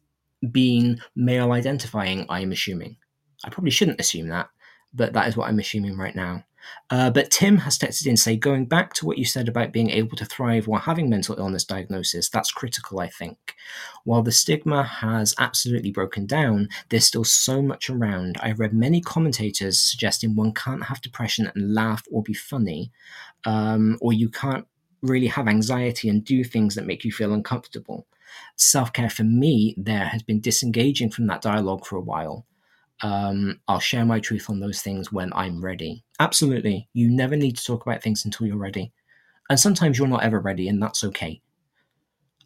[0.50, 2.96] been male identifying, I am assuming.
[3.44, 4.48] I probably shouldn't assume that,
[4.92, 6.44] but that is what I'm assuming right now.
[6.90, 9.90] Uh, but Tim has texted in say, going back to what you said about being
[9.90, 13.54] able to thrive while having mental illness diagnosis, that's critical, I think.
[14.04, 18.36] While the stigma has absolutely broken down, there's still so much around.
[18.40, 22.92] I read many commentators suggesting one can't have depression and laugh or be funny,
[23.44, 24.66] um, or you can't
[25.02, 28.06] really have anxiety and do things that make you feel uncomfortable.
[28.56, 32.46] Self care for me there has been disengaging from that dialogue for a while.
[33.02, 36.04] Um, I'll share my truth on those things when I'm ready.
[36.22, 36.88] Absolutely.
[36.92, 38.92] You never need to talk about things until you're ready.
[39.50, 41.42] And sometimes you're not ever ready, and that's okay.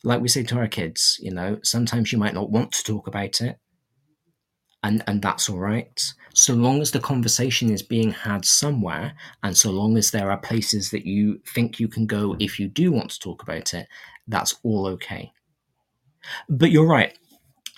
[0.02, 3.06] Like we say to our kids, you know, sometimes you might not want to talk
[3.06, 3.58] about it,
[4.82, 6.02] and, and that's all right.
[6.34, 10.38] So long as the conversation is being had somewhere, and so long as there are
[10.38, 13.88] places that you think you can go if you do want to talk about it,
[14.28, 15.32] that's all okay.
[16.48, 17.16] But you're right.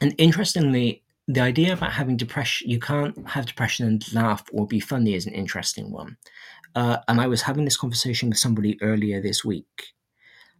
[0.00, 4.80] And interestingly, the idea about having depression, you can't have depression and laugh or be
[4.80, 6.16] funny is an interesting one.
[6.74, 9.88] Uh, and I was having this conversation with somebody earlier this week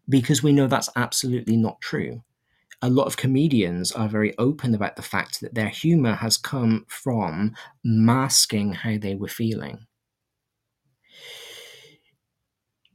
[0.09, 2.23] because we know that's absolutely not true.
[2.82, 6.85] A lot of comedians are very open about the fact that their humor has come
[6.86, 9.86] from masking how they were feeling.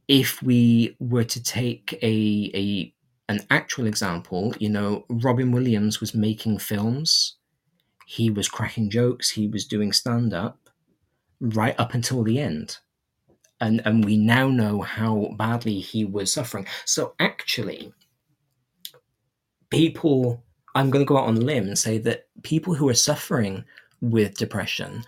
[0.06, 2.94] If we were to take a, a
[3.28, 7.36] an actual example, you know, Robin Williams was making films
[8.06, 10.70] he was cracking jokes, he was doing stand up
[11.40, 12.78] right up until the end.
[13.60, 16.66] And, and we now know how badly he was suffering.
[16.84, 17.92] So, actually,
[19.70, 20.42] people,
[20.74, 23.64] I'm going to go out on a limb and say that people who are suffering
[24.00, 25.04] with depression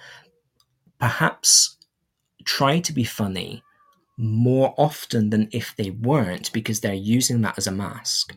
[0.99, 1.77] perhaps
[2.45, 3.63] try to be funny
[4.17, 8.35] more often than if they weren't because they're using that as a mask.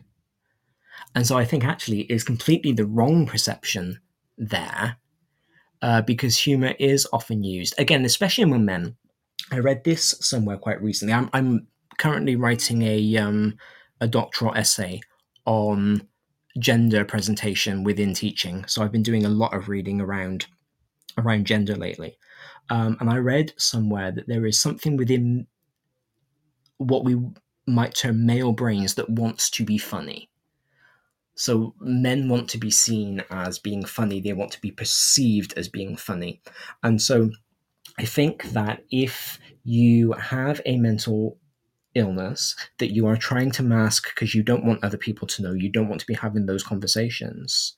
[1.14, 4.00] And so I think actually is completely the wrong perception
[4.40, 4.96] there
[5.82, 8.96] uh, because humor is often used again, especially among men.
[9.52, 11.14] I read this somewhere quite recently.
[11.14, 11.66] I'm, I'm
[11.98, 13.56] currently writing a um,
[14.00, 15.00] a doctoral essay
[15.44, 16.06] on
[16.58, 20.46] gender presentation within teaching, so I've been doing a lot of reading around
[21.18, 22.16] around gender lately.
[22.70, 25.46] Um, and I read somewhere that there is something within
[26.78, 27.16] what we
[27.66, 30.29] might term male brains that wants to be funny.
[31.40, 35.70] So men want to be seen as being funny, they want to be perceived as
[35.70, 36.42] being funny.
[36.82, 37.30] And so
[37.98, 41.38] I think that if you have a mental
[41.94, 45.54] illness that you are trying to mask because you don't want other people to know,
[45.54, 47.74] you don't want to be having those conversations,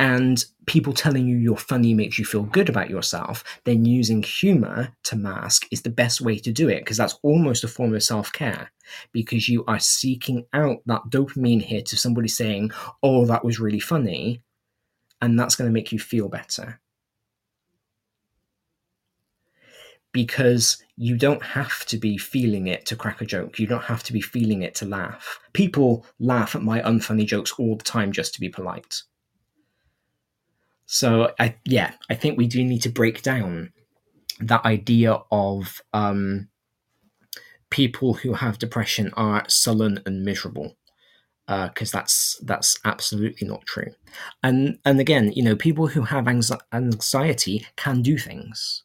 [0.00, 4.92] and people telling you you're funny makes you feel good about yourself, then using humor
[5.04, 8.02] to mask is the best way to do it because that's almost a form of
[8.02, 8.72] self care
[9.12, 12.72] because you are seeking out that dopamine hit of somebody saying,
[13.02, 14.42] Oh, that was really funny.
[15.22, 16.80] And that's going to make you feel better.
[20.12, 23.58] Because you don't have to be feeling it to crack a joke.
[23.58, 25.40] You don't have to be feeling it to laugh.
[25.52, 29.02] People laugh at my unfunny jokes all the time just to be polite
[30.94, 33.72] so I yeah, I think we do need to break down
[34.38, 36.46] that idea of um,
[37.68, 40.76] people who have depression are sullen and miserable.
[41.48, 43.90] because uh, that's that's absolutely not true.
[44.44, 48.84] And and again, you know, people who have anxiety can do things.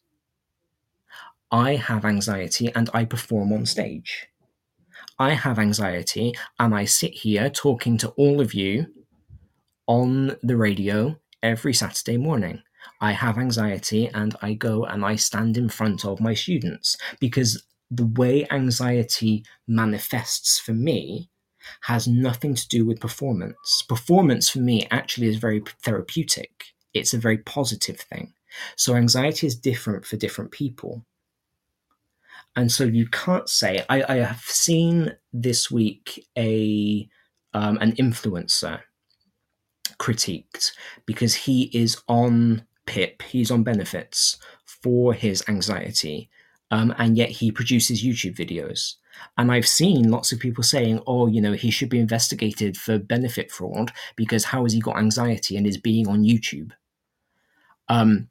[1.52, 4.26] I have anxiety and I perform on stage.
[5.16, 8.86] I have anxiety and I sit here talking to all of you
[9.86, 12.62] on the radio every Saturday morning.
[13.00, 17.66] I have anxiety and I go and I stand in front of my students because
[17.90, 21.30] the way anxiety manifests for me
[21.82, 23.82] has nothing to do with performance.
[23.88, 28.32] Performance for me actually is very therapeutic, it's a very positive thing.
[28.76, 31.04] So anxiety is different for different people.
[32.56, 37.08] And so you can't say, I, I have seen this week a
[37.52, 38.80] um, an influencer
[40.00, 40.72] critiqued
[41.06, 46.30] because he is on PIP, he's on benefits for his anxiety,
[46.70, 48.94] um, and yet he produces YouTube videos.
[49.36, 52.98] And I've seen lots of people saying, oh, you know, he should be investigated for
[52.98, 56.70] benefit fraud because how has he got anxiety and is being on YouTube?
[57.88, 58.28] Um,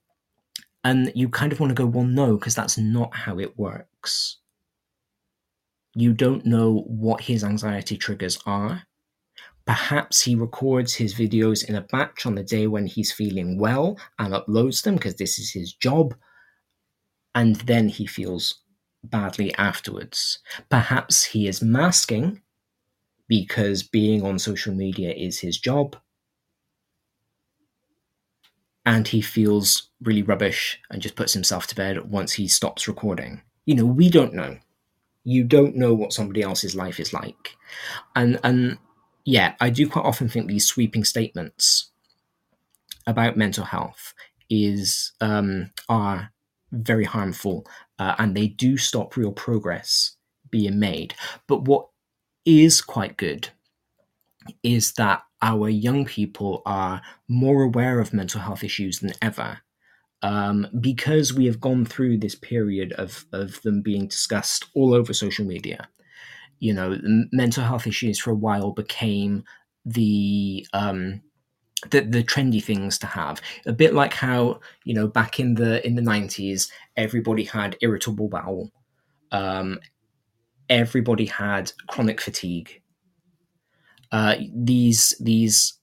[0.83, 4.37] and you kind of want to go, well, no, because that's not how it works.
[5.93, 8.83] You don't know what his anxiety triggers are.
[9.69, 13.99] Perhaps he records his videos in a batch on the day when he's feeling well
[14.17, 16.15] and uploads them because this is his job.
[17.35, 18.63] And then he feels
[19.03, 20.39] badly afterwards.
[20.69, 22.41] Perhaps he is masking
[23.27, 25.95] because being on social media is his job
[28.87, 33.43] and he feels really rubbish and just puts himself to bed once he stops recording.
[33.67, 34.57] You know, we don't know.
[35.23, 37.55] You don't know what somebody else's life is like.
[38.15, 38.79] And and
[39.25, 41.91] yeah, I do quite often think these sweeping statements
[43.05, 44.13] about mental health
[44.49, 46.31] is um, are
[46.71, 47.65] very harmful
[47.97, 50.15] uh, and they do stop real progress
[50.49, 51.13] being made.
[51.47, 51.87] But what
[52.45, 53.49] is quite good
[54.63, 59.59] is that our young people are more aware of mental health issues than ever.
[60.21, 65.13] Um, because we have gone through this period of, of them being discussed all over
[65.13, 65.87] social media.
[66.59, 66.97] You know,
[67.31, 69.43] mental health issues for a while became
[69.85, 71.21] the um,
[71.91, 73.41] the, the trendy things to have.
[73.65, 78.27] A bit like how you know back in the in the 90s everybody had irritable
[78.27, 78.71] bowel
[79.31, 79.79] um,
[80.69, 82.81] everybody had chronic fatigue.
[84.11, 85.77] Uh, these these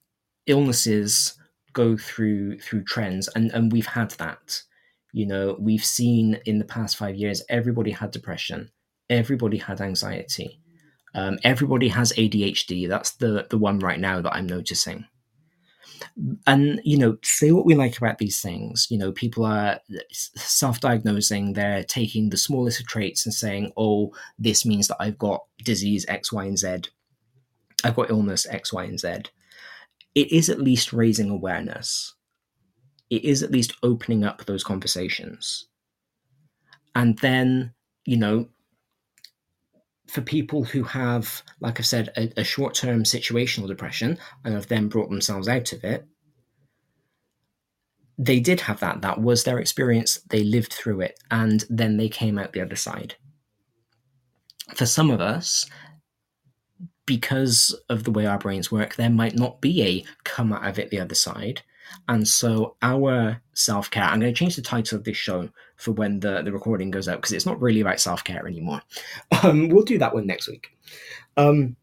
[0.47, 1.35] illnesses
[1.73, 4.63] go through through trends and and we've had that.
[5.13, 8.71] You know we've seen in the past five years everybody had depression
[9.09, 10.61] everybody had anxiety
[11.17, 15.05] um, everybody has adhd that's the the one right now that i'm noticing.
[16.47, 19.81] And you know say what we like about these things you know people are
[20.13, 25.45] self-diagnosing they're taking the smallest of traits and saying oh this means that i've got
[25.65, 26.77] disease x y and z.
[27.83, 29.09] I've got illness x y and z.
[30.15, 32.15] It is at least raising awareness.
[33.11, 35.69] It is at least opening up those conversations.
[36.95, 37.75] And then
[38.05, 38.49] you know
[40.09, 44.69] for people who have, like I've said, a, a short term situational depression and have
[44.69, 46.07] then brought themselves out of it,
[48.19, 49.03] they did have that.
[49.03, 50.21] That was their experience.
[50.31, 53.17] They lived through it and then they came out the other side.
[54.75, 55.67] For some of us,
[57.05, 60.79] because of the way our brains work, there might not be a come out of
[60.79, 61.63] it the other side.
[62.09, 65.93] And so our self care, I'm going to change the title of this show for
[65.93, 68.83] when the, the recording goes out because it's not really about self care anymore.
[69.43, 70.77] Um, we'll do that one next week.
[71.37, 71.77] Um,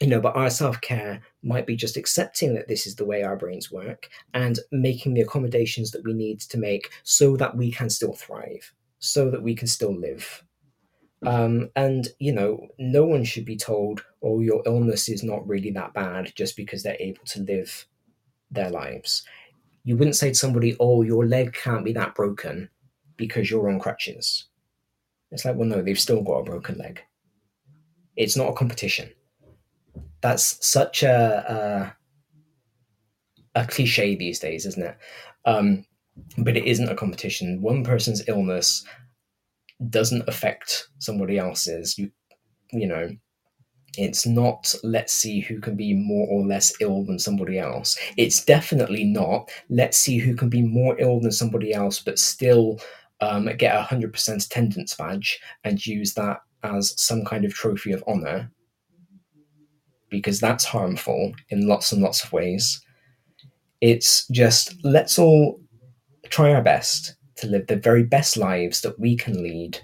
[0.00, 3.22] you know, but our self care might be just accepting that this is the way
[3.22, 7.70] our brains work and making the accommodations that we need to make so that we
[7.70, 10.44] can still thrive, so that we can still live.
[11.24, 15.70] Um, and you know, no one should be told, "Oh, your illness is not really
[15.72, 17.86] that bad," just because they're able to live
[18.50, 19.24] their lives
[19.84, 22.70] you wouldn't say to somebody, "Oh, your leg can't be that broken
[23.16, 24.46] because you're on crutches."
[25.30, 27.00] It's like, well, no, they've still got a broken leg.
[28.16, 29.10] It's not a competition.
[30.20, 31.94] That's such a
[33.54, 34.96] a, a cliche these days, isn't it?
[35.44, 35.84] Um,
[36.38, 37.60] but it isn't a competition.
[37.60, 38.84] One person's illness
[39.90, 41.98] doesn't affect somebody else's.
[41.98, 42.10] You,
[42.72, 43.10] you know,
[43.98, 47.98] it's not let's see who can be more or less ill than somebody else.
[48.16, 52.80] It's definitely not let's see who can be more ill than somebody else, but still
[53.20, 58.04] um, get a 100% attendance badge and use that as some kind of trophy of
[58.06, 58.50] honor,
[60.08, 62.80] because that's harmful in lots and lots of ways.
[63.80, 65.60] It's just let's all
[66.30, 69.78] try our best to live the very best lives that we can lead,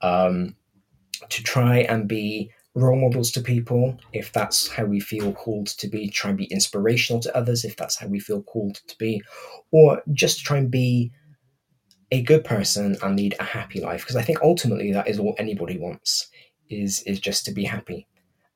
[0.00, 0.54] um,
[1.28, 5.88] to try and be role models to people, if that's how we feel called to
[5.88, 9.20] be, try and be inspirational to others, if that's how we feel called to be,
[9.72, 11.10] or just try and be
[12.10, 14.02] a good person and lead a happy life.
[14.02, 16.28] Because I think ultimately that is all anybody wants
[16.68, 18.06] is is just to be happy.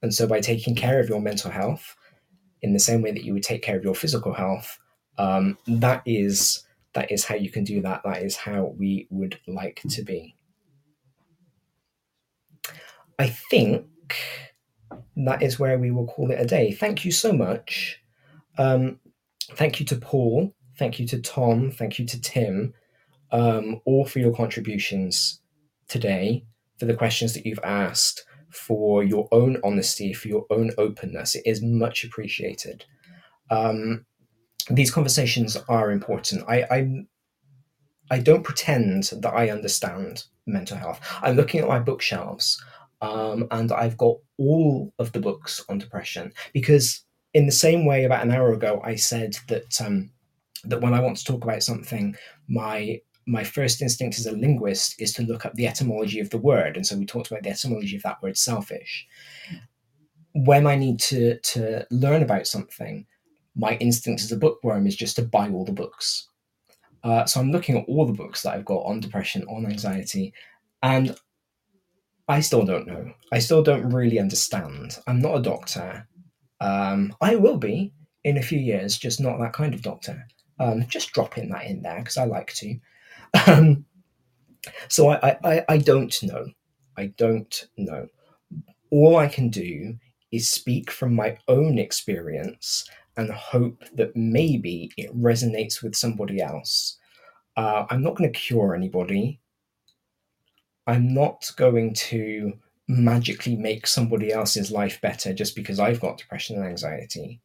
[0.02, 1.96] And so by taking care of your mental health
[2.62, 4.78] in the same way that you would take care of your physical health,
[5.18, 6.64] um, that is
[6.94, 8.02] that is how you can do that.
[8.04, 10.36] That is how we would like to be.
[13.18, 13.86] I think
[15.16, 16.72] that is where we will call it a day.
[16.72, 18.00] Thank you so much.
[18.58, 18.98] Um,
[19.52, 20.54] thank you to Paul.
[20.78, 21.70] Thank you to Tom.
[21.70, 22.72] Thank you to Tim,
[23.32, 25.40] um, all for your contributions
[25.88, 26.44] today,
[26.78, 31.34] for the questions that you've asked, for your own honesty, for your own openness.
[31.34, 32.84] It is much appreciated.
[33.50, 34.06] Um,
[34.68, 36.44] these conversations are important.
[36.48, 37.04] I, I
[38.12, 41.00] I don't pretend that I understand mental health.
[41.22, 42.60] I'm looking at my bookshelves
[43.00, 47.04] um, and I've got all of the books on depression because,
[47.34, 50.10] in the same way, about an hour ago, I said that um,
[50.64, 52.16] that when I want to talk about something,
[52.48, 53.00] my
[53.30, 56.76] my first instinct as a linguist is to look up the etymology of the word,
[56.76, 59.06] and so we talked about the etymology of that word selfish.
[60.32, 63.06] When I need to to learn about something,
[63.54, 66.28] my instinct as a bookworm is just to buy all the books.
[67.02, 70.34] Uh, so I'm looking at all the books that I've got on depression, on anxiety,
[70.82, 71.16] and
[72.28, 73.12] I still don't know.
[73.32, 74.98] I still don't really understand.
[75.06, 76.06] I'm not a doctor.
[76.60, 77.92] Um, I will be
[78.24, 80.26] in a few years, just not that kind of doctor.
[80.58, 82.78] Um, just dropping that in there because I like to.
[83.46, 83.84] Um,
[84.88, 86.46] so I, I, I don't know.
[86.96, 88.06] I don't know.
[88.90, 89.96] All I can do
[90.32, 96.98] is speak from my own experience and hope that maybe it resonates with somebody else.
[97.56, 99.40] Uh, I'm not going to cure anybody.
[100.86, 102.52] I'm not going to
[102.88, 107.40] magically make somebody else's life better just because I've got depression and anxiety.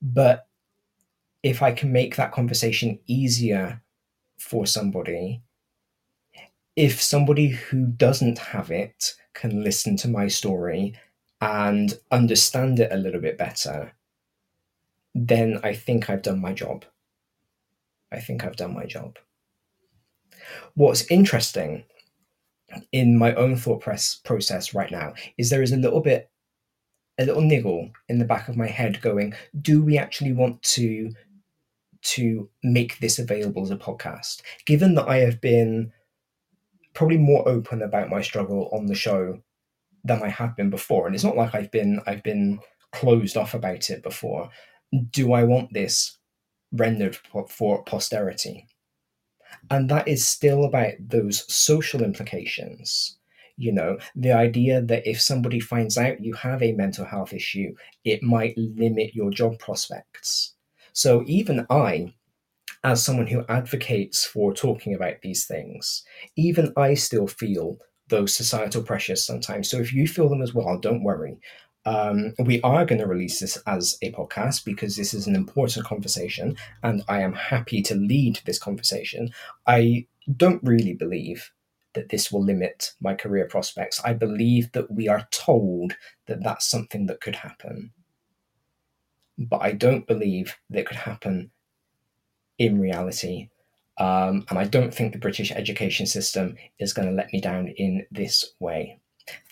[0.00, 0.46] But
[1.42, 3.82] if I can make that conversation easier
[4.42, 5.40] for somebody,
[6.76, 10.94] if somebody who doesn't have it can listen to my story
[11.40, 13.92] and understand it a little bit better,
[15.14, 16.84] then I think I've done my job.
[18.10, 19.18] I think I've done my job.
[20.74, 21.84] What's interesting
[22.90, 26.30] in my own thought press process right now is there is a little bit
[27.18, 31.12] a little niggle in the back of my head going do we actually want to
[32.02, 35.92] to make this available as a podcast given that i have been
[36.94, 39.40] probably more open about my struggle on the show
[40.04, 42.58] than i have been before and it's not like i've been i've been
[42.92, 44.50] closed off about it before
[45.10, 46.18] do i want this
[46.72, 47.16] rendered
[47.48, 48.66] for posterity
[49.70, 53.18] and that is still about those social implications.
[53.56, 57.74] You know, the idea that if somebody finds out you have a mental health issue,
[58.04, 60.54] it might limit your job prospects.
[60.92, 62.14] So even I,
[62.84, 66.04] as someone who advocates for talking about these things,
[66.36, 67.78] even I still feel
[68.08, 69.68] those societal pressures sometimes.
[69.68, 71.38] So if you feel them as well, don't worry.
[71.84, 75.84] Um, we are going to release this as a podcast because this is an important
[75.84, 79.30] conversation and I am happy to lead this conversation.
[79.66, 80.06] I
[80.36, 81.50] don't really believe
[81.94, 84.00] that this will limit my career prospects.
[84.04, 85.96] I believe that we are told
[86.26, 87.92] that that's something that could happen.
[89.38, 91.50] But I don't believe that could happen
[92.58, 93.48] in reality.
[93.98, 97.68] Um, and I don't think the British education system is going to let me down
[97.68, 99.00] in this way.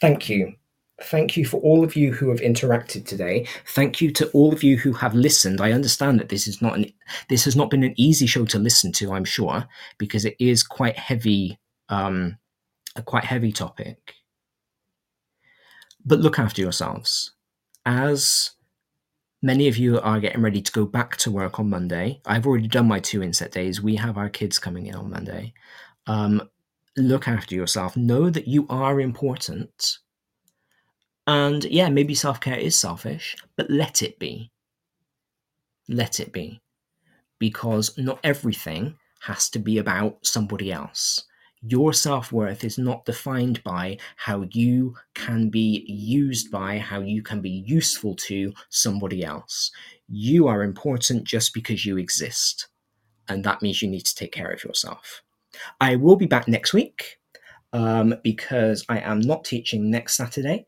[0.00, 0.54] Thank you
[1.02, 3.46] Thank you for all of you who have interacted today.
[3.68, 5.60] Thank you to all of you who have listened.
[5.60, 6.92] I understand that this is not an
[7.28, 9.12] this has not been an easy show to listen to.
[9.12, 9.66] I'm sure
[9.98, 11.58] because it is quite heavy,
[11.88, 12.36] um,
[12.96, 14.14] a quite heavy topic.
[16.04, 17.32] But look after yourselves.
[17.86, 18.50] As
[19.42, 22.68] many of you are getting ready to go back to work on Monday, I've already
[22.68, 23.80] done my two inset days.
[23.80, 25.54] We have our kids coming in on Monday.
[26.06, 26.48] Um,
[26.96, 27.96] look after yourself.
[27.96, 29.98] Know that you are important
[31.30, 34.50] and yeah, maybe self care is selfish, but let it be.
[35.88, 36.60] Let it be.
[37.38, 41.24] Because not everything has to be about somebody else.
[41.62, 47.22] Your self worth is not defined by how you can be used by, how you
[47.22, 49.70] can be useful to somebody else.
[50.08, 52.68] You are important just because you exist.
[53.28, 55.22] And that means you need to take care of yourself.
[55.80, 57.18] I will be back next week
[57.72, 60.66] um, because I am not teaching next Saturday.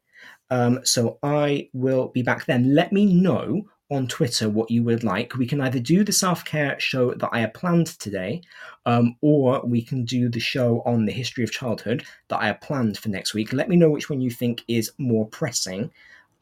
[0.51, 2.75] Um, so I will be back then.
[2.75, 5.37] Let me know on Twitter what you would like.
[5.37, 8.43] We can either do the self care show that I have planned today,
[8.87, 12.61] um, or we can do the show on the history of childhood that I have
[12.61, 13.53] planned for next week.
[13.53, 15.91] Let me know which one you think is more pressing.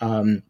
[0.00, 0.42] Um,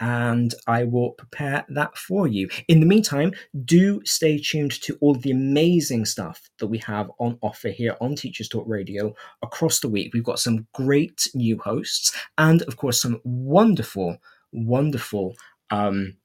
[0.00, 2.48] and I will prepare that for you.
[2.66, 3.32] In the meantime,
[3.64, 8.16] do stay tuned to all the amazing stuff that we have on offer here on
[8.16, 10.12] Teachers Talk Radio across the week.
[10.12, 14.18] We've got some great new hosts and, of course, some wonderful,
[14.50, 15.36] wonderful
[15.70, 16.16] um,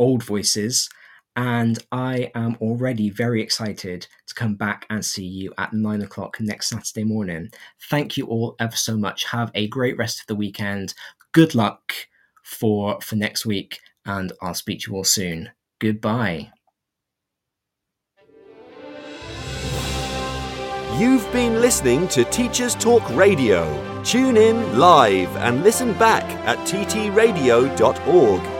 [0.00, 0.88] old voices.
[1.36, 6.40] And I am already very excited to come back and see you at nine o'clock
[6.40, 7.50] next Saturday morning.
[7.88, 9.24] Thank you all ever so much.
[9.26, 10.94] Have a great rest of the weekend.
[11.30, 11.92] Good luck
[12.42, 15.50] for for next week, and I'll speak to you all soon.
[15.78, 16.50] Goodbye.
[20.98, 24.02] You've been listening to Teachers Talk Radio.
[24.04, 28.59] Tune in live and listen back at ttradio.org.